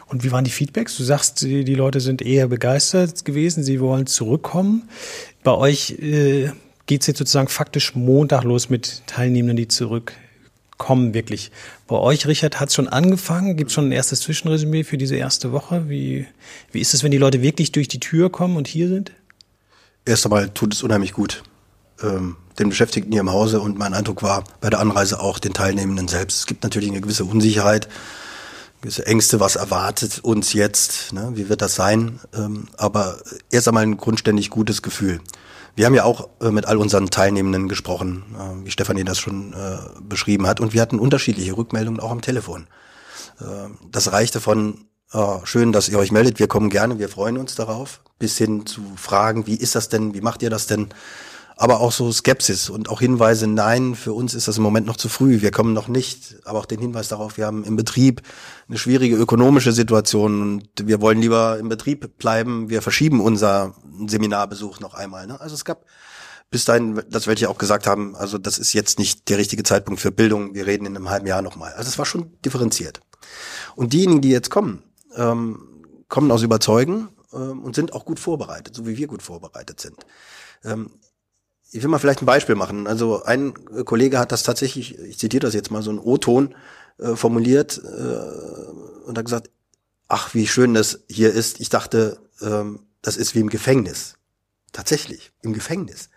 [0.07, 0.97] Und wie waren die Feedbacks?
[0.97, 4.89] Du sagst, die, die Leute sind eher begeistert gewesen, sie wollen zurückkommen.
[5.43, 6.51] Bei euch äh,
[6.87, 11.51] geht es jetzt sozusagen faktisch Montag los mit Teilnehmenden, die zurückkommen, wirklich.
[11.87, 13.57] Bei euch, Richard, hat es schon angefangen?
[13.57, 15.89] Gibt es schon ein erstes Zwischenresümee für diese erste Woche?
[15.89, 16.27] Wie,
[16.73, 19.13] wie ist es, wenn die Leute wirklich durch die Tür kommen und hier sind?
[20.05, 21.43] Erst einmal tut es unheimlich gut.
[22.03, 25.53] Ähm, den Beschäftigten hier im Hause und mein Eindruck war bei der Anreise auch den
[25.53, 26.39] Teilnehmenden selbst.
[26.39, 27.89] Es gibt natürlich eine gewisse Unsicherheit,
[28.81, 31.33] gewisse Ängste, was erwartet uns jetzt, ne?
[31.35, 33.19] wie wird das sein, ähm, aber
[33.51, 35.21] erst einmal ein grundständig gutes Gefühl.
[35.75, 39.53] Wir haben ja auch äh, mit all unseren Teilnehmenden gesprochen, äh, wie Stefanie das schon
[39.53, 42.67] äh, beschrieben hat, und wir hatten unterschiedliche Rückmeldungen auch am Telefon.
[43.41, 43.45] Äh,
[43.91, 47.55] das reichte von oh, schön, dass ihr euch meldet, wir kommen gerne, wir freuen uns
[47.55, 50.89] darauf, bis hin zu Fragen, wie ist das denn, wie macht ihr das denn?
[51.59, 54.99] Aber auch so Skepsis und auch Hinweise, nein, für uns ist das im Moment noch
[54.99, 58.21] zu früh, wir kommen noch nicht, aber auch den Hinweis darauf, wir haben im Betrieb
[58.69, 63.75] eine schwierige ökonomische Situation und wir wollen lieber im Betrieb bleiben, wir verschieben unser
[64.07, 65.27] Seminarbesuch noch einmal.
[65.27, 65.41] Ne?
[65.41, 65.87] Also es gab
[66.51, 69.63] bis dahin, das werde ich auch gesagt haben, also das ist jetzt nicht der richtige
[69.63, 71.73] Zeitpunkt für Bildung, wir reden in einem halben Jahr nochmal.
[71.73, 73.01] Also es war schon differenziert.
[73.77, 74.83] Und diejenigen, die jetzt kommen,
[75.17, 79.81] ähm, kommen aus Überzeugen ähm, und sind auch gut vorbereitet, so wie wir gut vorbereitet
[79.81, 80.05] sind.
[80.63, 80.91] Ähm,
[81.77, 82.87] ich will mal vielleicht ein Beispiel machen.
[82.87, 83.53] Also ein
[83.85, 86.55] Kollege hat das tatsächlich, ich zitiere das jetzt mal, so ein O-Ton
[86.99, 89.51] äh, formuliert äh, und hat gesagt,
[90.09, 91.61] ach, wie schön das hier ist.
[91.61, 94.15] Ich dachte, ähm, das ist wie im Gefängnis.
[94.73, 96.09] Tatsächlich, im Gefängnis.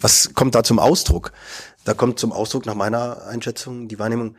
[0.00, 1.32] Was kommt da zum Ausdruck?
[1.84, 4.36] Da kommt zum Ausdruck nach meiner Einschätzung die Wahrnehmung,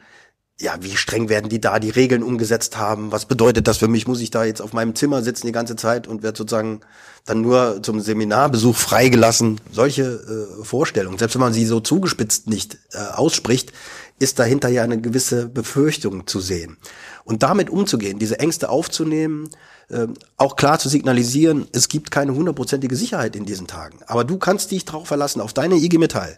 [0.62, 3.13] ja, wie streng werden die da die Regeln umgesetzt haben?
[3.13, 4.08] Was bedeutet das für mich?
[4.08, 6.82] Muss ich da jetzt auf meinem Zimmer sitzen die ganze Zeit und werde sozusagen
[7.26, 9.62] dann nur zum Seminarbesuch freigelassen?
[9.72, 13.72] Solche äh, Vorstellungen, selbst wenn man sie so zugespitzt nicht äh, ausspricht,
[14.19, 16.78] ist dahinter ja eine gewisse Befürchtung zu sehen.
[17.24, 19.48] Und damit umzugehen, diese Ängste aufzunehmen,
[19.88, 24.00] äh, auch klar zu signalisieren, es gibt keine hundertprozentige Sicherheit in diesen Tagen.
[24.08, 26.38] Aber du kannst dich darauf verlassen, auf deine IG Metall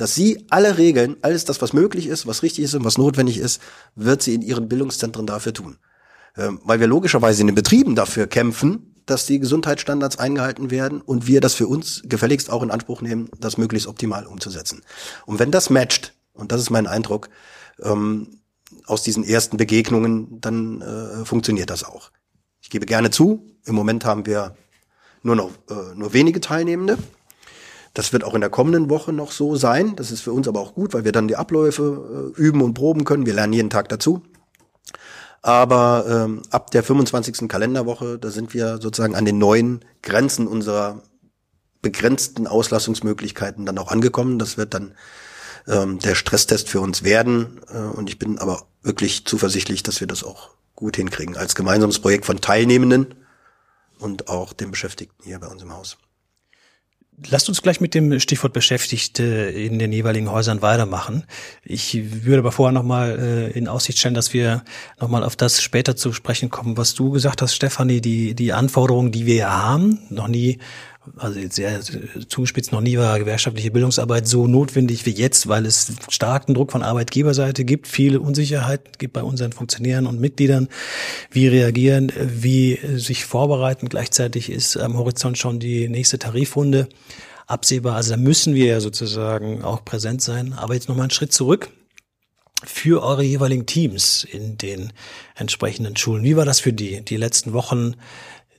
[0.00, 3.36] dass sie alle Regeln, alles das, was möglich ist, was richtig ist und was notwendig
[3.36, 3.60] ist,
[3.94, 5.76] wird sie in ihren Bildungszentren dafür tun.
[6.38, 11.26] Ähm, weil wir logischerweise in den Betrieben dafür kämpfen, dass die Gesundheitsstandards eingehalten werden und
[11.26, 14.80] wir das für uns gefälligst auch in Anspruch nehmen, das möglichst optimal umzusetzen.
[15.26, 17.28] Und wenn das matcht, und das ist mein Eindruck,
[17.82, 18.40] ähm,
[18.86, 22.10] aus diesen ersten Begegnungen, dann äh, funktioniert das auch.
[22.62, 24.56] Ich gebe gerne zu, im Moment haben wir
[25.22, 26.96] nur noch äh, nur wenige Teilnehmende.
[27.94, 29.96] Das wird auch in der kommenden Woche noch so sein.
[29.96, 32.74] Das ist für uns aber auch gut, weil wir dann die Abläufe äh, üben und
[32.74, 33.26] proben können.
[33.26, 34.22] Wir lernen jeden Tag dazu.
[35.42, 37.48] Aber ähm, ab der 25.
[37.48, 41.02] Kalenderwoche, da sind wir sozusagen an den neuen Grenzen unserer
[41.82, 44.38] begrenzten Auslassungsmöglichkeiten dann auch angekommen.
[44.38, 44.94] Das wird dann
[45.66, 47.60] ähm, der Stresstest für uns werden.
[47.72, 51.98] Äh, und ich bin aber wirklich zuversichtlich, dass wir das auch gut hinkriegen als gemeinsames
[51.98, 53.14] Projekt von Teilnehmenden
[53.98, 55.98] und auch den Beschäftigten hier bei uns im Haus.
[57.28, 61.24] Lasst uns gleich mit dem Stichwort Beschäftigte in den jeweiligen Häusern weitermachen.
[61.62, 64.64] Ich würde aber vorher nochmal äh, in Aussicht stellen, dass wir
[64.98, 69.12] nochmal auf das später zu sprechen kommen, was du gesagt hast, Stefanie, die, die Anforderungen,
[69.12, 70.58] die wir haben, noch nie
[71.16, 71.80] also jetzt sehr
[72.28, 76.82] zugespitzt, noch nie war gewerkschaftliche Bildungsarbeit so notwendig wie jetzt, weil es starken Druck von
[76.82, 80.68] Arbeitgeberseite gibt, viele Unsicherheit gibt bei unseren Funktionären und Mitgliedern.
[81.30, 83.88] Wie reagieren, wie sich vorbereiten.
[83.88, 86.88] Gleichzeitig ist am Horizont schon die nächste Tarifrunde
[87.46, 87.96] absehbar.
[87.96, 90.52] Also da müssen wir ja sozusagen auch präsent sein.
[90.52, 91.70] Aber jetzt nochmal einen Schritt zurück
[92.62, 94.92] für eure jeweiligen Teams in den
[95.34, 96.24] entsprechenden Schulen.
[96.24, 97.94] Wie war das für die, die letzten Wochen?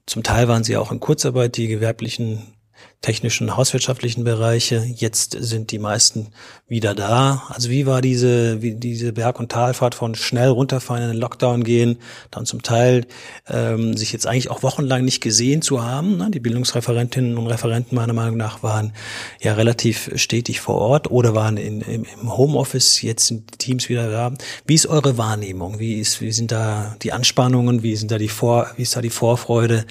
[0.06, 2.54] Zum Teil waren sie auch in Kurzarbeit, die gewerblichen
[3.02, 4.86] technischen, hauswirtschaftlichen Bereiche.
[4.96, 6.28] Jetzt sind die meisten
[6.68, 7.44] wieder da.
[7.50, 11.64] Also wie war diese, wie diese Berg- und Talfahrt von schnell runterfallen in den Lockdown
[11.64, 11.98] gehen,
[12.30, 13.08] dann zum Teil
[13.50, 16.18] ähm, sich jetzt eigentlich auch wochenlang nicht gesehen zu haben.
[16.18, 16.30] Ne?
[16.30, 18.94] Die Bildungsreferentinnen und Referenten meiner Meinung nach waren
[19.42, 23.02] ja relativ stetig vor Ort oder waren in, im, im Homeoffice.
[23.02, 24.32] Jetzt sind die Teams wieder da.
[24.68, 25.80] Wie ist eure Wahrnehmung?
[25.80, 27.82] Wie ist, wie sind da die Anspannungen?
[27.82, 29.86] Wie sind da die Vor, wie ist da die Vorfreude?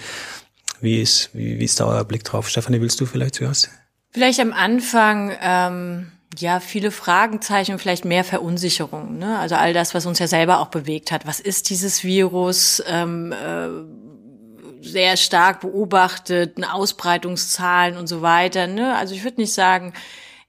[0.80, 2.48] Wie ist, wie, wie ist da euer Blick drauf?
[2.48, 3.70] Stefanie, willst du vielleicht zuerst?
[4.10, 9.18] Vielleicht am Anfang, ähm, ja, viele Fragenzeichen, vielleicht mehr Verunsicherung.
[9.18, 9.38] Ne?
[9.38, 11.26] Also all das, was uns ja selber auch bewegt hat.
[11.26, 12.82] Was ist dieses Virus?
[12.86, 13.68] Ähm, äh,
[14.82, 18.66] sehr stark beobachtet, Ausbreitungszahlen und so weiter.
[18.66, 18.96] Ne?
[18.96, 19.92] Also ich würde nicht sagen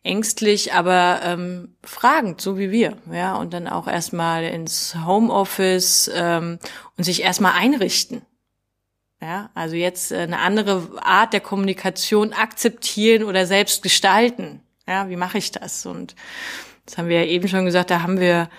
[0.04, 2.98] ängstlich, aber ähm, fragend, so wie wir.
[3.12, 6.60] Ja, und dann auch erstmal ins Homeoffice ähm,
[6.98, 8.22] und sich erstmal einrichten.
[9.22, 14.62] Ja, also jetzt äh, eine andere Art der Kommunikation akzeptieren oder selbst gestalten.
[14.88, 15.86] Ja, wie mache ich das?
[15.86, 16.16] Und
[16.86, 18.50] das haben wir ja eben schon gesagt, da haben wir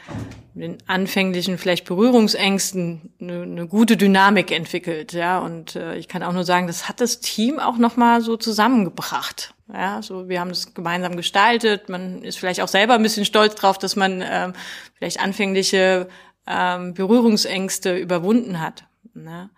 [0.54, 5.38] den anfänglichen vielleicht Berührungsängsten eine, eine gute Dynamik entwickelt, ja.
[5.38, 8.36] Und äh, ich kann auch nur sagen, das hat das Team auch noch mal so
[8.36, 9.54] zusammengebracht.
[9.72, 11.88] Ja, so wir haben das gemeinsam gestaltet.
[11.88, 14.52] Man ist vielleicht auch selber ein bisschen stolz drauf, dass man ähm,
[14.94, 16.08] vielleicht anfängliche
[16.46, 18.84] ähm, Berührungsängste überwunden hat.
[19.14, 19.50] Ne?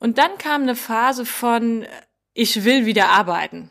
[0.00, 1.86] Und dann kam eine Phase von,
[2.34, 3.70] ich will wieder arbeiten.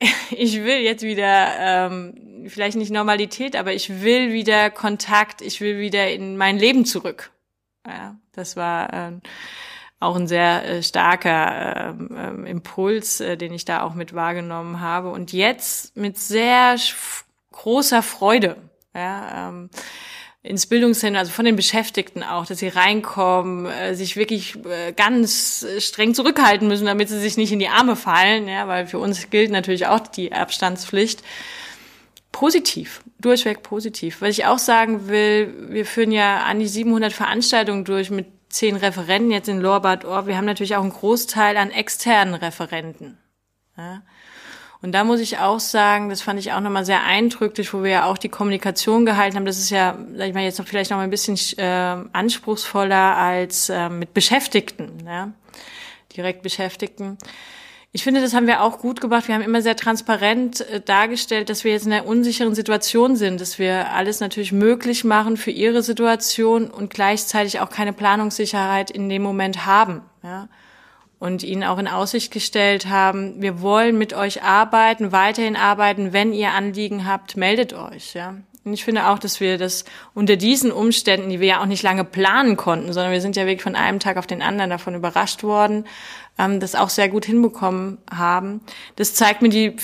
[0.30, 5.78] Ich will jetzt wieder, ähm, vielleicht nicht Normalität, aber ich will wieder Kontakt, ich will
[5.78, 7.32] wieder in mein Leben zurück.
[7.86, 9.22] Ja, das war ähm,
[10.00, 14.80] auch ein sehr äh, starker ähm, äh, Impuls, äh, den ich da auch mit wahrgenommen
[14.80, 15.10] habe.
[15.10, 16.76] Und jetzt mit sehr
[17.52, 18.56] großer Freude.
[18.94, 19.70] Ja, ähm,
[20.42, 25.66] ins Bildungszentrum, also von den Beschäftigten auch, dass sie reinkommen, äh, sich wirklich äh, ganz
[25.78, 29.30] streng zurückhalten müssen, damit sie sich nicht in die Arme fallen, ja, weil für uns
[29.30, 31.22] gilt natürlich auch die Abstandspflicht.
[32.30, 34.20] Positiv, durchweg positiv.
[34.20, 38.76] Was ich auch sagen will, wir führen ja an die 700 Veranstaltungen durch mit zehn
[38.76, 40.26] Referenten jetzt in Lorbad Orb.
[40.26, 43.18] Wir haben natürlich auch einen Großteil an externen Referenten.
[43.76, 44.02] Ja.
[44.80, 47.90] Und da muss ich auch sagen, das fand ich auch nochmal sehr eindrücklich, wo wir
[47.90, 49.44] ja auch die Kommunikation gehalten haben.
[49.44, 53.16] Das ist ja, sag ich mal, jetzt noch vielleicht noch mal ein bisschen äh, anspruchsvoller
[53.16, 55.32] als äh, mit Beschäftigten, ja?
[56.16, 57.18] direkt Beschäftigten.
[57.90, 59.26] Ich finde, das haben wir auch gut gemacht.
[59.26, 63.40] Wir haben immer sehr transparent äh, dargestellt, dass wir jetzt in einer unsicheren Situation sind,
[63.40, 69.08] dass wir alles natürlich möglich machen für ihre Situation und gleichzeitig auch keine Planungssicherheit in
[69.08, 70.02] dem Moment haben.
[70.22, 70.48] Ja?
[71.18, 76.32] Und ihnen auch in Aussicht gestellt haben, wir wollen mit euch arbeiten, weiterhin arbeiten, wenn
[76.32, 78.36] ihr Anliegen habt, meldet euch, ja.
[78.64, 81.82] Und ich finde auch, dass wir das unter diesen Umständen, die wir ja auch nicht
[81.82, 84.94] lange planen konnten, sondern wir sind ja wirklich von einem Tag auf den anderen davon
[84.94, 85.86] überrascht worden,
[86.38, 88.60] ähm, das auch sehr gut hinbekommen haben.
[88.96, 89.76] Das zeigt mir die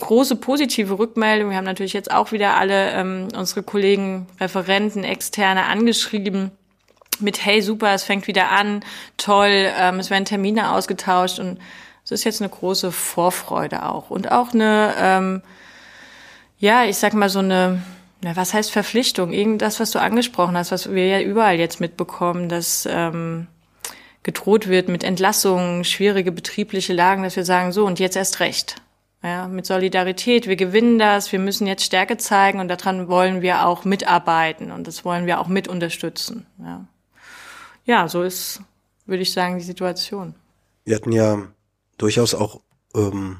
[0.00, 1.50] große positive Rückmeldung.
[1.50, 6.50] Wir haben natürlich jetzt auch wieder alle ähm, unsere Kollegen, Referenten, Externe angeschrieben
[7.20, 8.84] mit hey super, es fängt wieder an,
[9.16, 11.58] toll, ähm, es werden Termine ausgetauscht und
[12.04, 15.42] es ist jetzt eine große Vorfreude auch und auch eine, ähm,
[16.58, 17.82] ja, ich sag mal so eine,
[18.22, 19.32] na, was heißt Verpflichtung?
[19.32, 23.46] Irgendwas, was du angesprochen hast, was wir ja überall jetzt mitbekommen, dass ähm,
[24.22, 28.76] gedroht wird mit Entlassungen, schwierige betriebliche Lagen, dass wir sagen, so und jetzt erst recht.
[29.22, 30.46] Ja, mit Solidarität.
[30.46, 31.32] Wir gewinnen das.
[31.32, 35.40] Wir müssen jetzt Stärke zeigen und daran wollen wir auch mitarbeiten und das wollen wir
[35.40, 36.46] auch mit unterstützen.
[36.58, 36.84] Ja,
[37.84, 38.60] ja so ist,
[39.06, 40.34] würde ich sagen, die Situation.
[40.84, 41.48] Wir hatten ja
[41.98, 42.60] durchaus auch
[42.94, 43.38] ähm,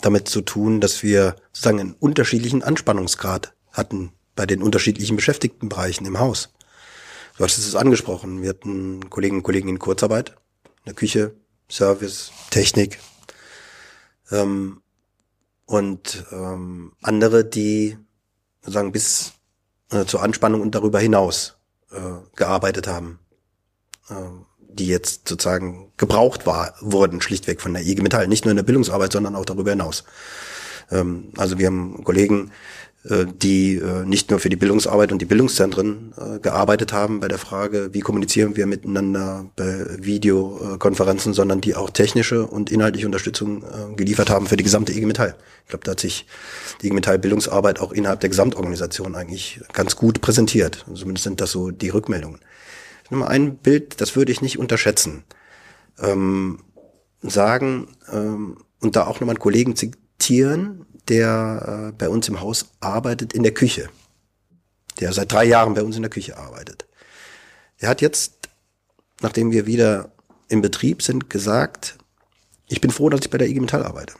[0.00, 6.18] damit zu tun, dass wir sozusagen einen unterschiedlichen Anspannungsgrad hatten bei den unterschiedlichen Beschäftigtenbereichen im
[6.18, 6.50] Haus.
[7.36, 8.42] Du hast es angesprochen.
[8.42, 11.34] Wir hatten Kolleginnen und Kollegen in Kurzarbeit, in der Küche,
[11.70, 12.98] Service, Technik.
[14.30, 14.80] Ähm,
[15.66, 17.98] und ähm, andere, die
[18.60, 19.34] sozusagen bis
[19.90, 21.58] äh, zur Anspannung und darüber hinaus
[21.90, 21.98] äh,
[22.36, 23.18] gearbeitet haben.
[24.10, 24.14] Äh,
[24.70, 28.64] die jetzt sozusagen gebraucht war, wurden schlichtweg von der IG Metall, nicht nur in der
[28.64, 30.04] Bildungsarbeit, sondern auch darüber hinaus.
[30.90, 32.52] Ähm, also wir haben Kollegen,
[33.04, 37.28] äh, die äh, nicht nur für die Bildungsarbeit und die Bildungszentren äh, gearbeitet haben bei
[37.28, 43.64] der Frage, wie kommunizieren wir miteinander bei Videokonferenzen, sondern die auch technische und inhaltliche Unterstützung
[43.96, 45.36] geliefert haben für die gesamte IG Metall.
[45.64, 46.26] Ich glaube, da hat sich
[46.82, 50.84] die IG Metall Bildungsarbeit auch innerhalb der Gesamtorganisation eigentlich ganz gut präsentiert.
[50.92, 52.40] Zumindest sind das so die Rückmeldungen.
[53.10, 55.24] Nur ein Bild, das würde ich nicht unterschätzen.
[55.98, 56.60] Ähm,
[57.22, 62.66] sagen ähm, und da auch nochmal einen Kollegen zitieren, der äh, bei uns im Haus
[62.80, 63.88] arbeitet in der Küche.
[65.00, 66.86] Der seit drei Jahren bei uns in der Küche arbeitet.
[67.78, 68.48] Er hat jetzt,
[69.20, 70.12] nachdem wir wieder
[70.48, 71.98] im Betrieb sind, gesagt,
[72.68, 74.14] ich bin froh, dass ich bei der IG Metall arbeite.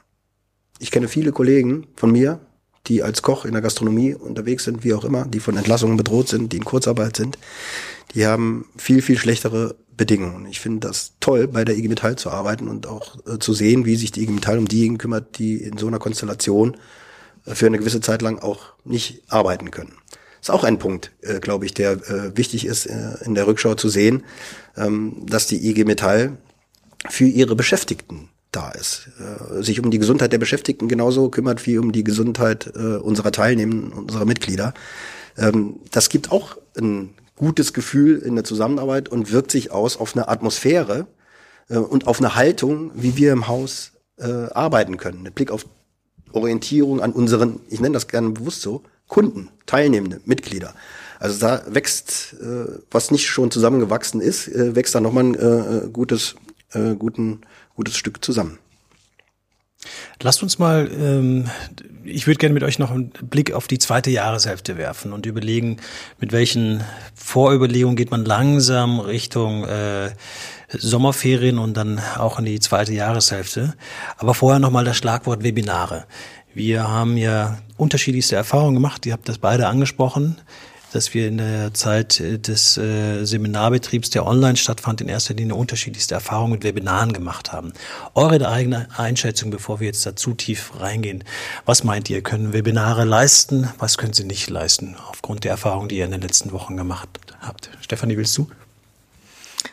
[0.78, 2.40] Ich kenne viele Kollegen von mir,
[2.86, 6.28] die als Koch in der Gastronomie unterwegs sind, wie auch immer, die von Entlassungen bedroht
[6.28, 7.38] sind, die in Kurzarbeit sind,
[8.14, 10.46] die haben viel, viel schlechtere Bedingungen.
[10.46, 13.84] Ich finde das toll, bei der IG Metall zu arbeiten und auch äh, zu sehen,
[13.84, 16.76] wie sich die IG Metall um diejenigen kümmert, die in so einer Konstellation
[17.44, 19.92] äh, für eine gewisse Zeit lang auch nicht arbeiten können.
[20.40, 23.74] Ist auch ein Punkt, äh, glaube ich, der äh, wichtig ist, äh, in der Rückschau
[23.74, 24.24] zu sehen,
[24.76, 26.38] ähm, dass die IG Metall
[27.08, 31.78] für ihre Beschäftigten da ist, äh, sich um die Gesundheit der Beschäftigten genauso kümmert wie
[31.78, 34.74] um die Gesundheit äh, unserer Teilnehmenden, unserer Mitglieder.
[35.36, 40.16] Ähm, das gibt auch ein gutes Gefühl in der Zusammenarbeit und wirkt sich aus auf
[40.16, 41.06] eine Atmosphäre
[41.68, 45.22] äh, und auf eine Haltung, wie wir im Haus äh, arbeiten können.
[45.22, 45.66] Mit Blick auf
[46.32, 50.74] Orientierung an unseren, ich nenne das gerne bewusst so, Kunden, Teilnehmende, Mitglieder.
[51.18, 55.88] Also da wächst, äh, was nicht schon zusammengewachsen ist, äh, wächst da nochmal ein äh,
[55.88, 56.36] gutes,
[56.72, 57.40] äh, guten,
[57.78, 58.58] gutes Stück zusammen.
[60.20, 61.48] Lasst uns mal, ähm,
[62.04, 65.76] ich würde gerne mit euch noch einen Blick auf die zweite Jahreshälfte werfen und überlegen,
[66.18, 66.82] mit welchen
[67.14, 70.10] Vorüberlegungen geht man langsam Richtung äh,
[70.70, 73.74] Sommerferien und dann auch in die zweite Jahreshälfte.
[74.16, 76.06] Aber vorher nochmal das Schlagwort Webinare.
[76.52, 80.36] Wir haben ja unterschiedlichste Erfahrungen gemacht, ihr habt das beide angesprochen
[80.92, 85.54] dass wir in der Zeit äh, des äh, Seminarbetriebs, der online stattfand, in erster Linie
[85.54, 87.72] unterschiedlichste Erfahrungen mit Webinaren gemacht haben.
[88.14, 91.24] Eure eigene Einschätzung, bevor wir jetzt da zu tief reingehen.
[91.66, 92.22] Was meint ihr?
[92.22, 93.68] Können Webinare leisten?
[93.78, 94.96] Was können sie nicht leisten?
[95.08, 97.08] Aufgrund der Erfahrungen, die ihr in den letzten Wochen gemacht
[97.40, 97.70] habt.
[97.80, 98.48] Stefanie, willst du?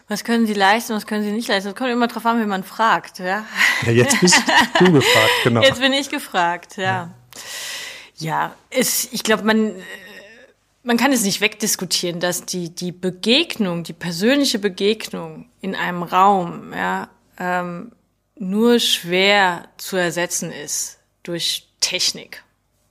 [0.08, 1.70] Was können sie leisten, was können sie nicht leisten?
[1.70, 3.46] Das kommt immer drauf an, wie man fragt, ja.
[3.86, 4.40] Ja, jetzt bist
[4.80, 5.62] du gefragt, genau.
[5.62, 6.84] Jetzt bin ich gefragt, ja.
[6.84, 7.12] Ja,
[8.18, 9.72] ja es, ich glaube, man
[10.86, 16.74] man kann es nicht wegdiskutieren, dass die, die Begegnung, die persönliche Begegnung in einem Raum,
[16.74, 17.92] ja, ähm,
[18.38, 22.44] nur schwer zu ersetzen ist durch Technik.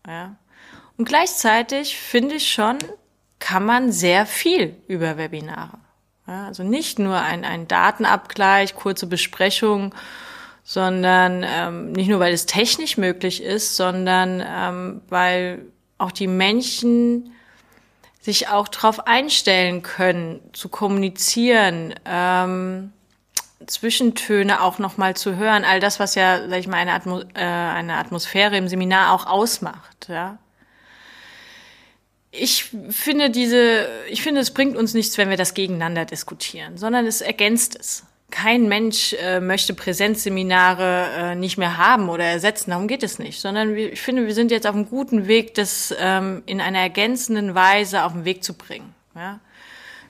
[0.07, 0.35] Ja.
[0.97, 2.79] Und gleichzeitig finde ich schon,
[3.39, 5.79] kann man sehr viel über Webinare.
[6.27, 9.95] Ja, also nicht nur ein, ein Datenabgleich, kurze Besprechung,
[10.65, 15.67] sondern ähm, nicht nur, weil es technisch möglich ist, sondern ähm, weil
[15.99, 17.34] auch die Menschen
[18.25, 22.91] sich auch darauf einstellen können, zu kommunizieren, ähm,
[23.67, 27.41] Zwischentöne auch nochmal zu hören, all das, was ja, sag ich mal, eine, Atmo äh,
[27.43, 30.39] eine Atmosphäre im Seminar auch ausmacht, ja.
[32.31, 37.07] Ich finde diese, ich finde, es bringt uns nichts, wenn wir das gegeneinander diskutieren, sondern
[37.07, 42.71] es ergänzt es kein Mensch äh, möchte Präsenzseminare äh, nicht mehr haben oder ersetzen.
[42.71, 45.55] Darum geht es nicht, sondern wir, ich finde, wir sind jetzt auf einem guten Weg,
[45.55, 48.93] das ähm, in einer ergänzenden Weise auf den Weg zu bringen.
[49.15, 49.39] Ja?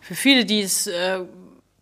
[0.00, 1.20] Für viele, die es äh,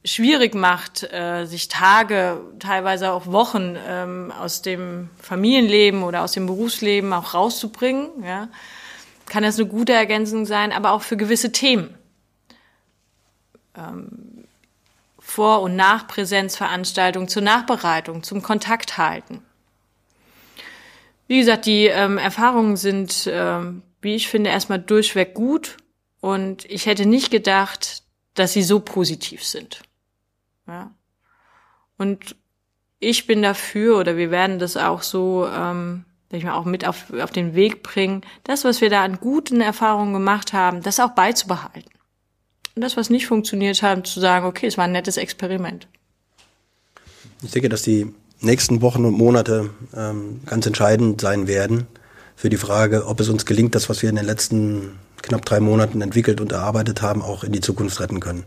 [0.04, 6.46] schwierig macht, äh, sich Tage, teilweise auch Wochen ähm, aus dem Familienleben oder aus dem
[6.46, 8.48] Berufsleben auch rauszubringen, ja,
[9.26, 11.94] kann das eine gute Ergänzung sein, aber auch für gewisse Themen.
[13.76, 14.31] Ähm,
[15.32, 19.42] vor- und Nachpräsenzveranstaltungen zur Nachbereitung, zum Kontakt halten.
[21.26, 25.78] Wie gesagt, die ähm, Erfahrungen sind, ähm, wie ich finde, erstmal durchweg gut
[26.20, 28.02] und ich hätte nicht gedacht,
[28.34, 29.80] dass sie so positiv sind.
[30.66, 30.90] Ja.
[31.96, 32.36] Und
[32.98, 36.86] ich bin dafür, oder wir werden das auch so ähm, sag ich mal, auch mit
[36.86, 41.00] auf, auf den Weg bringen, das, was wir da an guten Erfahrungen gemacht haben, das
[41.00, 41.90] auch beizubehalten.
[42.74, 45.86] Und das, was nicht funktioniert hat, zu sagen, okay, es war ein nettes Experiment.
[47.42, 51.86] Ich denke, dass die nächsten Wochen und Monate ähm, ganz entscheidend sein werden
[52.36, 55.60] für die Frage, ob es uns gelingt, das, was wir in den letzten knapp drei
[55.60, 58.44] Monaten entwickelt und erarbeitet haben, auch in die Zukunft retten können.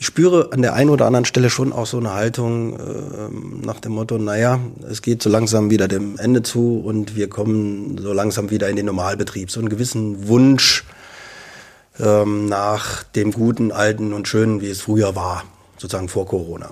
[0.00, 3.80] Ich spüre an der einen oder anderen Stelle schon auch so eine Haltung äh, nach
[3.80, 8.12] dem Motto, naja, es geht so langsam wieder dem Ende zu und wir kommen so
[8.12, 9.50] langsam wieder in den Normalbetrieb.
[9.50, 10.84] So einen gewissen Wunsch
[12.00, 15.44] ähm, nach dem Guten, Alten und Schönen, wie es früher war,
[15.76, 16.70] sozusagen vor Corona.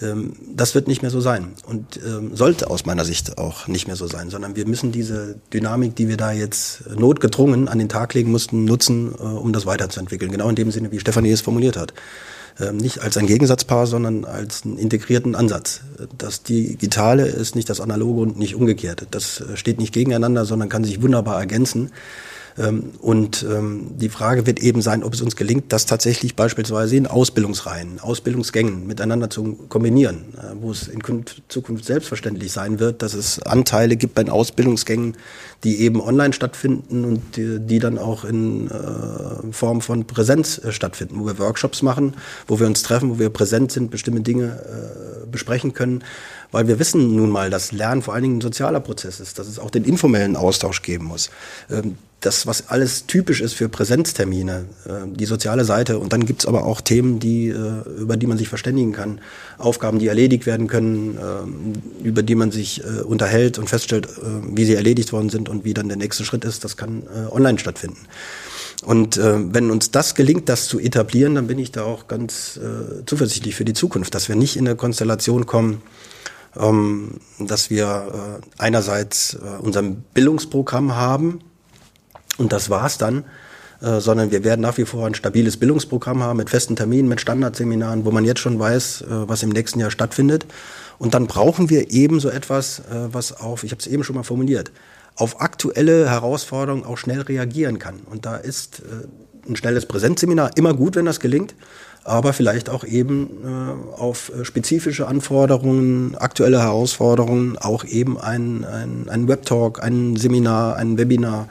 [0.00, 3.86] Ähm, das wird nicht mehr so sein und ähm, sollte aus meiner Sicht auch nicht
[3.86, 7.88] mehr so sein, sondern wir müssen diese Dynamik, die wir da jetzt notgedrungen an den
[7.88, 10.30] Tag legen mussten, nutzen, äh, um das weiterzuentwickeln.
[10.30, 11.94] Genau in dem Sinne, wie Stefanie es formuliert hat.
[12.58, 15.80] Ähm, nicht als ein Gegensatzpaar, sondern als einen integrierten Ansatz.
[16.16, 19.06] Das Digitale ist nicht das Analoge und nicht umgekehrt.
[19.10, 21.90] Das äh, steht nicht gegeneinander, sondern kann sich wunderbar ergänzen.
[22.58, 26.96] Ähm, und ähm, die Frage wird eben sein, ob es uns gelingt, das tatsächlich beispielsweise
[26.96, 31.02] in Ausbildungsreihen, Ausbildungsgängen miteinander zu kombinieren, äh, wo es in
[31.48, 35.16] Zukunft selbstverständlich sein wird, dass es Anteile gibt bei den Ausbildungsgängen,
[35.64, 41.20] die eben online stattfinden und die, dann auch in äh, Form von Präsenz äh, stattfinden,
[41.20, 42.14] wo wir Workshops machen,
[42.46, 44.60] wo wir uns treffen, wo wir präsent sind, bestimmte Dinge
[45.30, 46.02] besprechen können,
[46.56, 49.46] weil wir wissen nun mal, dass Lernen vor allen Dingen ein sozialer Prozess ist, dass
[49.46, 51.28] es auch den informellen Austausch geben muss.
[51.70, 55.98] Ähm, das, was alles typisch ist für Präsenztermine, äh, die soziale Seite.
[55.98, 59.20] Und dann gibt's aber auch Themen, die, äh, über die man sich verständigen kann.
[59.58, 64.08] Aufgaben, die erledigt werden können, äh, über die man sich äh, unterhält und feststellt,
[64.50, 66.64] wie sie erledigt worden sind und wie dann der nächste Schritt ist.
[66.64, 67.98] Das kann äh, online stattfinden.
[68.82, 72.56] Und äh, wenn uns das gelingt, das zu etablieren, dann bin ich da auch ganz
[72.56, 75.82] äh, zuversichtlich für die Zukunft, dass wir nicht in eine Konstellation kommen, ähm,
[77.38, 81.40] dass wir äh, einerseits äh, unser Bildungsprogramm haben,
[82.38, 83.24] und das war's dann,
[83.80, 87.20] äh, sondern wir werden nach wie vor ein stabiles Bildungsprogramm haben mit festen Terminen, mit
[87.20, 90.46] Standardseminaren, wo man jetzt schon weiß, äh, was im nächsten Jahr stattfindet.
[90.98, 94.16] Und dann brauchen wir eben so etwas, äh, was auf, ich habe es eben schon
[94.16, 94.72] mal formuliert,
[95.14, 98.00] auf aktuelle Herausforderungen auch schnell reagieren kann.
[98.10, 99.06] Und da ist äh,
[99.48, 101.54] ein schnelles Präsenzseminar immer gut, wenn das gelingt
[102.06, 109.08] aber vielleicht auch eben äh, auf äh, spezifische Anforderungen, aktuelle Herausforderungen, auch eben ein, ein,
[109.08, 111.48] ein Webtalk, ein Seminar, ein Webinar.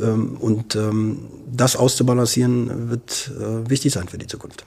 [0.00, 4.64] Ähm, und ähm, das auszubalancieren wird äh, wichtig sein für die Zukunft.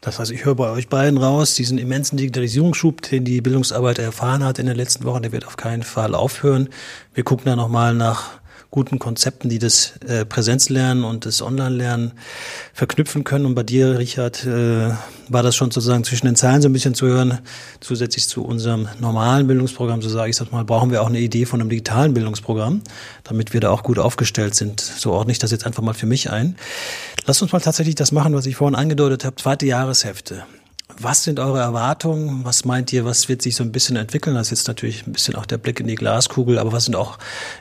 [0.00, 4.44] Das heißt, ich höre bei euch beiden raus, diesen immensen Digitalisierungsschub, den die Bildungsarbeit erfahren
[4.44, 6.68] hat in den letzten Wochen, der wird auf keinen Fall aufhören.
[7.12, 8.39] Wir gucken da nochmal nach
[8.70, 12.12] guten Konzepten, die das äh, Präsenzlernen und das Online-Lernen
[12.72, 13.46] verknüpfen können.
[13.46, 14.90] Und bei dir, Richard, äh,
[15.28, 17.40] war das schon sozusagen zwischen den Zeilen so ein bisschen zu hören.
[17.80, 21.46] Zusätzlich zu unserem normalen Bildungsprogramm, so sage ich das mal, brauchen wir auch eine Idee
[21.46, 22.82] von einem digitalen Bildungsprogramm,
[23.24, 24.80] damit wir da auch gut aufgestellt sind.
[24.80, 26.56] So ordne ich das jetzt einfach mal für mich ein.
[27.26, 30.44] Lass uns mal tatsächlich das machen, was ich vorhin angedeutet habe, zweite Jahreshefte.
[30.98, 32.44] Was sind eure Erwartungen?
[32.44, 34.34] Was meint ihr, was wird sich so ein bisschen entwickeln?
[34.34, 36.96] Das ist jetzt natürlich ein bisschen auch der Blick in die Glaskugel, aber was sind
[36.96, 37.18] auch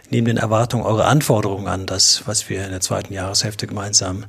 [0.09, 4.25] neben den Erwartungen eure Anforderungen an das, was wir in der zweiten Jahreshälfte gemeinsam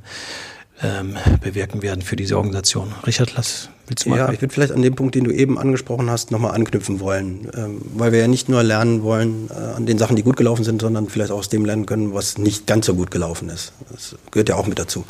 [0.83, 2.93] ähm, bewirken werden für diese Organisation?
[3.05, 4.17] Richard, lass, willst du mal?
[4.17, 7.49] Ja, ich würde vielleicht an dem Punkt, den du eben angesprochen hast, nochmal anknüpfen wollen,
[7.55, 10.63] ähm, weil wir ja nicht nur lernen wollen äh, an den Sachen, die gut gelaufen
[10.63, 13.73] sind, sondern vielleicht auch aus dem lernen können, was nicht ganz so gut gelaufen ist.
[13.91, 15.05] Das gehört ja auch mit dazu.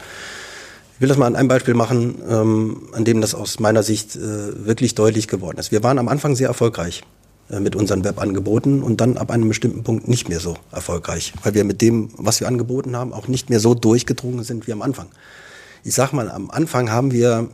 [1.02, 4.16] Ich will das mal an einem Beispiel machen, ähm, an dem das aus meiner Sicht
[4.16, 5.72] äh, wirklich deutlich geworden ist.
[5.72, 7.02] Wir waren am Anfang sehr erfolgreich
[7.50, 11.56] äh, mit unseren Webangeboten und dann ab einem bestimmten Punkt nicht mehr so erfolgreich, weil
[11.56, 14.84] wir mit dem, was wir angeboten haben, auch nicht mehr so durchgedrungen sind wie am
[14.84, 15.08] Anfang.
[15.84, 17.50] Ich sag mal, am Anfang haben wir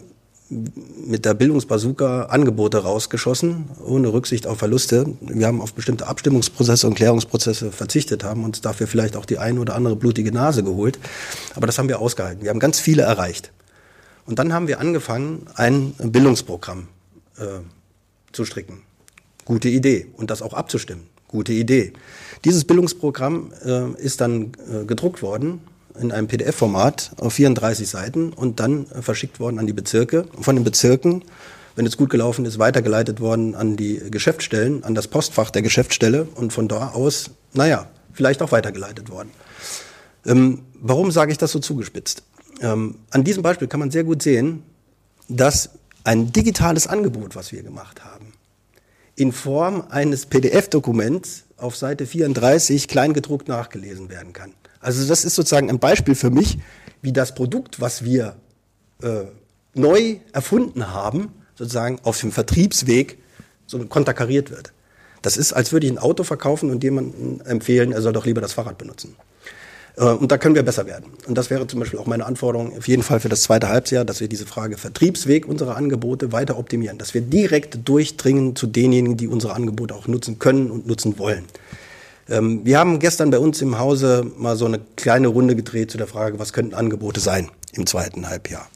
[0.50, 5.06] mit der Bildungsbazooka Angebote rausgeschossen, ohne Rücksicht auf Verluste.
[5.22, 9.60] Wir haben auf bestimmte Abstimmungsprozesse und Klärungsprozesse verzichtet, haben uns dafür vielleicht auch die eine
[9.60, 11.00] oder andere blutige Nase geholt.
[11.56, 12.43] Aber das haben wir ausgehalten.
[12.43, 13.52] Wir haben ganz viele erreicht.
[14.26, 16.88] Und dann haben wir angefangen, ein Bildungsprogramm
[17.38, 17.43] äh,
[18.32, 18.82] zu stricken.
[19.45, 20.08] Gute Idee.
[20.16, 21.08] Und das auch abzustimmen.
[21.28, 21.93] Gute Idee.
[22.45, 25.62] Dieses Bildungsprogramm äh, ist dann äh, gedruckt worden
[26.00, 30.26] in einem PDF-Format auf 34 Seiten und dann verschickt worden an die Bezirke.
[30.39, 31.24] Von den Bezirken,
[31.76, 36.28] wenn es gut gelaufen ist, weitergeleitet worden an die Geschäftsstellen, an das Postfach der Geschäftsstelle
[36.36, 39.30] und von da aus, naja, vielleicht auch weitergeleitet worden.
[40.26, 42.24] Ähm, warum sage ich das so zugespitzt?
[42.62, 44.64] Ähm, an diesem Beispiel kann man sehr gut sehen,
[45.30, 45.70] dass
[46.04, 48.34] ein digitales Angebot, was wir gemacht haben,
[49.16, 54.54] in Form eines PDF-Dokuments auf Seite 34 kleingedruckt nachgelesen werden kann.
[54.80, 56.57] Also das ist sozusagen ein Beispiel für mich,
[57.01, 58.36] wie das Produkt, was wir
[59.01, 59.25] äh,
[59.73, 63.17] neu erfunden haben, sozusagen auf dem Vertriebsweg
[63.65, 64.73] so konterkariert wird.
[65.21, 68.41] Das ist, als würde ich ein Auto verkaufen und jemandem empfehlen, er soll doch lieber
[68.41, 69.15] das Fahrrad benutzen.
[69.97, 71.11] Äh, und da können wir besser werden.
[71.28, 74.05] Und das wäre zum Beispiel auch meine Anforderung auf jeden Fall für das zweite Halbjahr,
[74.05, 79.17] dass wir diese Frage Vertriebsweg unserer Angebote weiter optimieren, dass wir direkt durchdringen zu denjenigen,
[79.17, 81.45] die unsere Angebote auch nutzen können und nutzen wollen.
[82.30, 85.97] Ähm, wir haben gestern bei uns im Hause mal so eine kleine Runde gedreht zu
[85.97, 88.67] der Frage, was könnten Angebote sein im zweiten Halbjahr.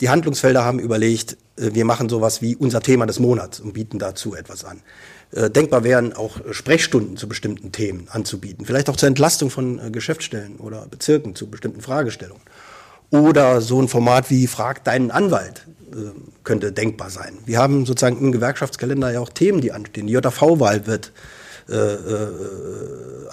[0.00, 3.98] Die Handlungsfelder haben überlegt, äh, wir machen sowas wie unser Thema des Monats und bieten
[3.98, 4.80] dazu etwas an.
[5.32, 9.90] Äh, denkbar wären auch Sprechstunden zu bestimmten Themen anzubieten, vielleicht auch zur Entlastung von äh,
[9.90, 12.42] Geschäftsstellen oder Bezirken zu bestimmten Fragestellungen.
[13.10, 15.66] Oder so ein Format wie Frag deinen Anwalt
[16.44, 17.38] könnte denkbar sein.
[17.46, 20.06] Wir haben sozusagen im Gewerkschaftskalender ja auch Themen, die anstehen.
[20.06, 21.12] Die JV-Wahl wird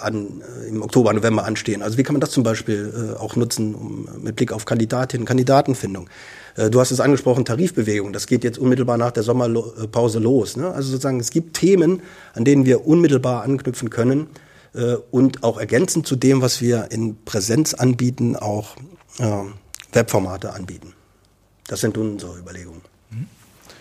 [0.00, 1.82] an, äh, im Oktober, November anstehen.
[1.82, 5.26] Also wie kann man das zum Beispiel äh, auch nutzen um, mit Blick auf Kandidatinnen,
[5.26, 6.08] Kandidatenfindung?
[6.56, 8.12] Äh, du hast es angesprochen, Tarifbewegung.
[8.12, 10.56] Das geht jetzt unmittelbar nach der Sommerpause los.
[10.56, 10.70] Ne?
[10.70, 12.02] Also sozusagen, es gibt Themen,
[12.34, 14.28] an denen wir unmittelbar anknüpfen können
[14.74, 18.76] äh, und auch ergänzend zu dem, was wir in Präsenz anbieten, auch
[19.18, 19.26] äh,
[19.92, 20.92] Webformate anbieten.
[21.68, 22.82] Das sind unsere Überlegungen.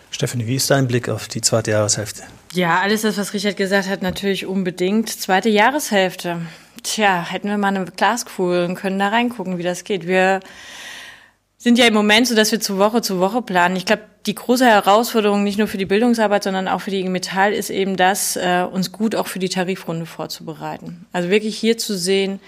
[0.10, 2.24] Stephanie, wie ist dein Blick auf die zweite Jahreshälfte?
[2.56, 5.10] Ja, alles das, was Richard gesagt hat, natürlich unbedingt.
[5.10, 6.42] Zweite Jahreshälfte.
[6.84, 10.08] Tja, hätten wir mal eine Glaskugel und können da reingucken, wie das geht.
[10.08, 10.40] Wir
[11.58, 13.76] sind ja im Moment so, dass wir zu Woche zu Woche planen.
[13.76, 17.10] Ich glaube, die große Herausforderung nicht nur für die Bildungsarbeit, sondern auch für die IG
[17.10, 21.08] Metall ist eben das, äh, uns gut auch für die Tarifrunde vorzubereiten.
[21.12, 22.40] Also wirklich hier zu sehen,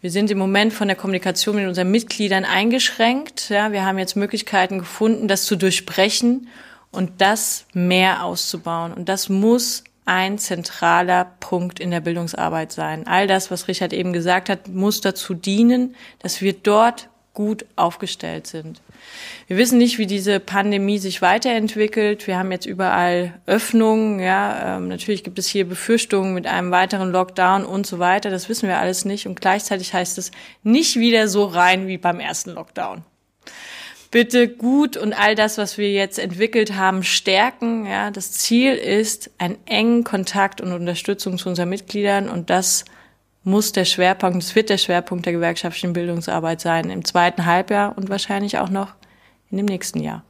[0.00, 3.48] wir sind im Moment von der Kommunikation mit unseren Mitgliedern eingeschränkt.
[3.48, 6.46] Ja, wir haben jetzt Möglichkeiten gefunden, das zu durchbrechen
[6.96, 8.92] und das mehr auszubauen.
[8.92, 13.06] Und das muss ein zentraler Punkt in der Bildungsarbeit sein.
[13.06, 18.46] All das, was Richard eben gesagt hat, muss dazu dienen, dass wir dort gut aufgestellt
[18.46, 18.80] sind.
[19.46, 22.26] Wir wissen nicht, wie diese Pandemie sich weiterentwickelt.
[22.26, 24.20] Wir haben jetzt überall Öffnungen.
[24.20, 28.30] Ja, ähm, natürlich gibt es hier Befürchtungen mit einem weiteren Lockdown und so weiter.
[28.30, 29.26] Das wissen wir alles nicht.
[29.26, 30.30] Und gleichzeitig heißt es
[30.62, 33.04] nicht wieder so rein wie beim ersten Lockdown
[34.16, 37.84] bitte gut und all das, was wir jetzt entwickelt haben, stärken.
[37.84, 42.86] Ja, das Ziel ist einen engen Kontakt und Unterstützung zu unseren Mitgliedern und das
[43.44, 48.08] muss der Schwerpunkt, es wird der Schwerpunkt der gewerkschaftlichen Bildungsarbeit sein im zweiten Halbjahr und
[48.08, 48.94] wahrscheinlich auch noch
[49.50, 50.24] in dem nächsten Jahr.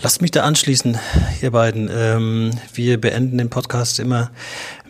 [0.00, 0.98] Lasst mich da anschließen,
[1.42, 1.90] ihr beiden.
[1.92, 4.30] Ähm, wir beenden den Podcast immer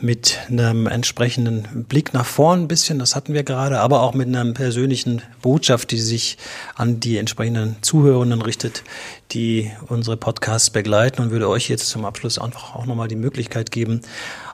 [0.00, 4.26] mit einem entsprechenden Blick nach vorn ein bisschen, das hatten wir gerade, aber auch mit
[4.28, 6.38] einer persönlichen Botschaft, die sich
[6.74, 8.82] an die entsprechenden Zuhörenden richtet,
[9.30, 13.70] die unsere Podcasts begleiten und würde euch jetzt zum Abschluss einfach auch nochmal die Möglichkeit
[13.70, 14.02] geben,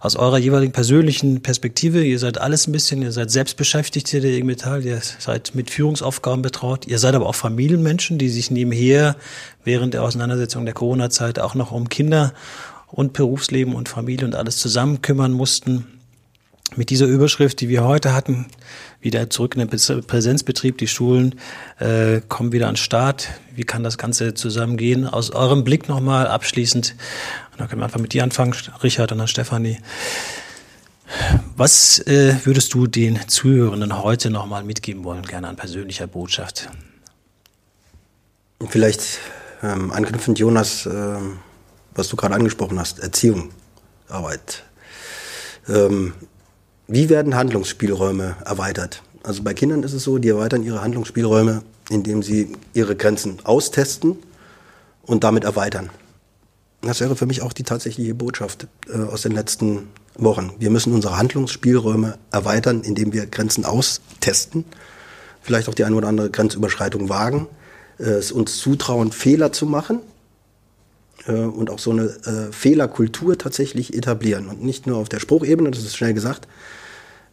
[0.00, 4.44] aus eurer jeweiligen persönlichen Perspektive, ihr seid alles ein bisschen, ihr seid Selbstbeschäftigte der IG
[4.44, 9.16] Metall, ihr seid mit Führungsaufgaben betraut, ihr seid aber auch Familienmenschen, die sich nebenher
[9.64, 12.32] während der Auseinandersetzung der Corona-Zeit auch noch um Kinder
[12.86, 15.86] und Berufsleben und Familie und alles zusammen kümmern mussten.
[16.76, 18.46] Mit dieser Überschrift, die wir heute hatten,
[19.00, 21.36] wieder zurück in den Präsenzbetrieb, die Schulen
[21.78, 23.28] äh, kommen wieder an den Start.
[23.54, 25.06] Wie kann das Ganze zusammengehen?
[25.06, 26.94] Aus eurem Blick nochmal abschließend,
[27.52, 29.78] und da können wir einfach mit dir anfangen, Richard und dann Stefanie.
[31.56, 36.68] Was äh, würdest du den Zuhörenden heute nochmal mitgeben wollen, gerne an persönlicher Botschaft?
[38.68, 39.20] Vielleicht
[39.62, 41.38] ähm, anknüpfend, Jonas, ähm
[41.98, 43.50] was du gerade angesprochen hast, Erziehung,
[44.08, 44.62] Arbeit.
[45.68, 46.14] Ähm,
[46.86, 49.02] wie werden Handlungsspielräume erweitert?
[49.24, 54.16] Also bei Kindern ist es so, die erweitern ihre Handlungsspielräume, indem sie ihre Grenzen austesten
[55.02, 55.90] und damit erweitern.
[56.82, 60.52] Das wäre für mich auch die tatsächliche Botschaft äh, aus den letzten Wochen.
[60.60, 64.64] Wir müssen unsere Handlungsspielräume erweitern, indem wir Grenzen austesten,
[65.42, 67.57] vielleicht auch die eine oder andere Grenzüberschreitung wagen, äh,
[67.98, 70.00] es uns zutrauen, Fehler zu machen
[71.26, 74.48] äh, und auch so eine äh, Fehlerkultur tatsächlich etablieren.
[74.48, 76.48] Und nicht nur auf der Spruchebene, das ist schnell gesagt,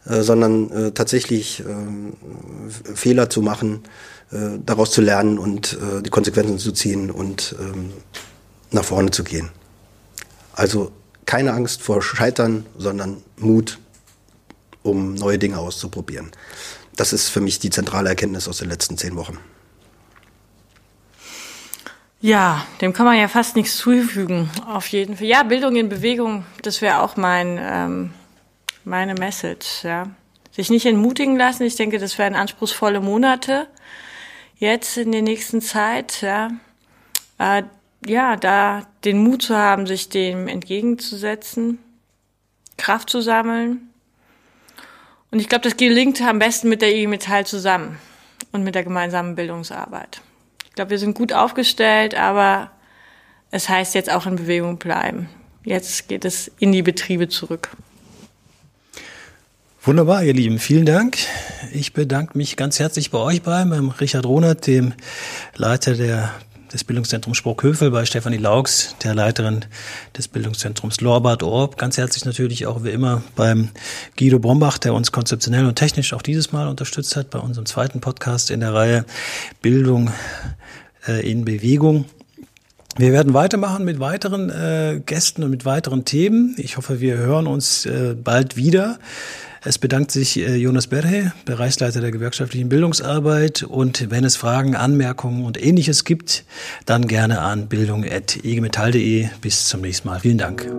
[0.04, 3.80] äh, sondern äh, tatsächlich äh, Fehler zu machen,
[4.30, 7.92] äh, daraus zu lernen und äh, die Konsequenzen zu ziehen und ähm,
[8.70, 9.50] nach vorne zu gehen.
[10.52, 10.90] Also
[11.26, 13.78] keine Angst vor Scheitern, sondern Mut,
[14.82, 16.30] um neue Dinge auszuprobieren.
[16.94, 19.38] Das ist für mich die zentrale Erkenntnis aus den letzten zehn Wochen.
[22.26, 24.50] Ja, dem kann man ja fast nichts zufügen.
[24.66, 25.28] Auf jeden Fall.
[25.28, 28.14] Ja, Bildung in Bewegung, das wäre auch mein, ähm,
[28.82, 29.84] meine Message.
[29.84, 30.08] Ja.
[30.50, 31.62] Sich nicht entmutigen lassen.
[31.62, 33.68] Ich denke, das wären anspruchsvolle Monate
[34.56, 36.20] jetzt in der nächsten Zeit.
[36.20, 36.50] Ja,
[37.38, 37.62] äh,
[38.04, 41.78] ja da den Mut zu haben, sich dem entgegenzusetzen,
[42.76, 43.88] Kraft zu sammeln.
[45.30, 48.00] Und ich glaube, das gelingt am besten mit der IG Metall zusammen
[48.50, 50.22] und mit der gemeinsamen Bildungsarbeit.
[50.76, 52.70] Ich glaube, wir sind gut aufgestellt, aber
[53.50, 55.30] es heißt jetzt auch in Bewegung bleiben.
[55.64, 57.70] jetzt geht es in die Betriebe zurück.
[59.80, 61.16] Wunderbar, ihr Lieben, vielen Dank.
[61.72, 64.92] Ich bedanke mich ganz herzlich bei euch beiden, beim Richard Ronert, dem
[65.54, 66.34] Leiter der,
[66.72, 69.64] des Bildungszentrums Sprockhövel, bei Stefanie Laux, der Leiterin
[70.16, 71.78] des Bildungszentrums Lorbad Orb.
[71.78, 73.70] Ganz herzlich natürlich auch wie immer beim
[74.18, 78.00] Guido Brombach, der uns konzeptionell und technisch auch dieses Mal unterstützt hat bei unserem zweiten
[78.00, 79.04] Podcast in der Reihe
[79.62, 80.10] Bildung
[81.06, 82.06] äh, in Bewegung.
[82.98, 86.54] Wir werden weitermachen mit weiteren äh, Gästen und mit weiteren Themen.
[86.56, 88.98] Ich hoffe, wir hören uns äh, bald wieder.
[89.66, 93.64] Es bedankt sich äh, Jonas Berhe, Bereichsleiter der gewerkschaftlichen Bildungsarbeit.
[93.64, 96.44] Und wenn es Fragen, Anmerkungen und ähnliches gibt,
[96.84, 99.28] dann gerne an bildung.egemetall.de.
[99.40, 100.20] Bis zum nächsten Mal.
[100.20, 100.70] Vielen Dank.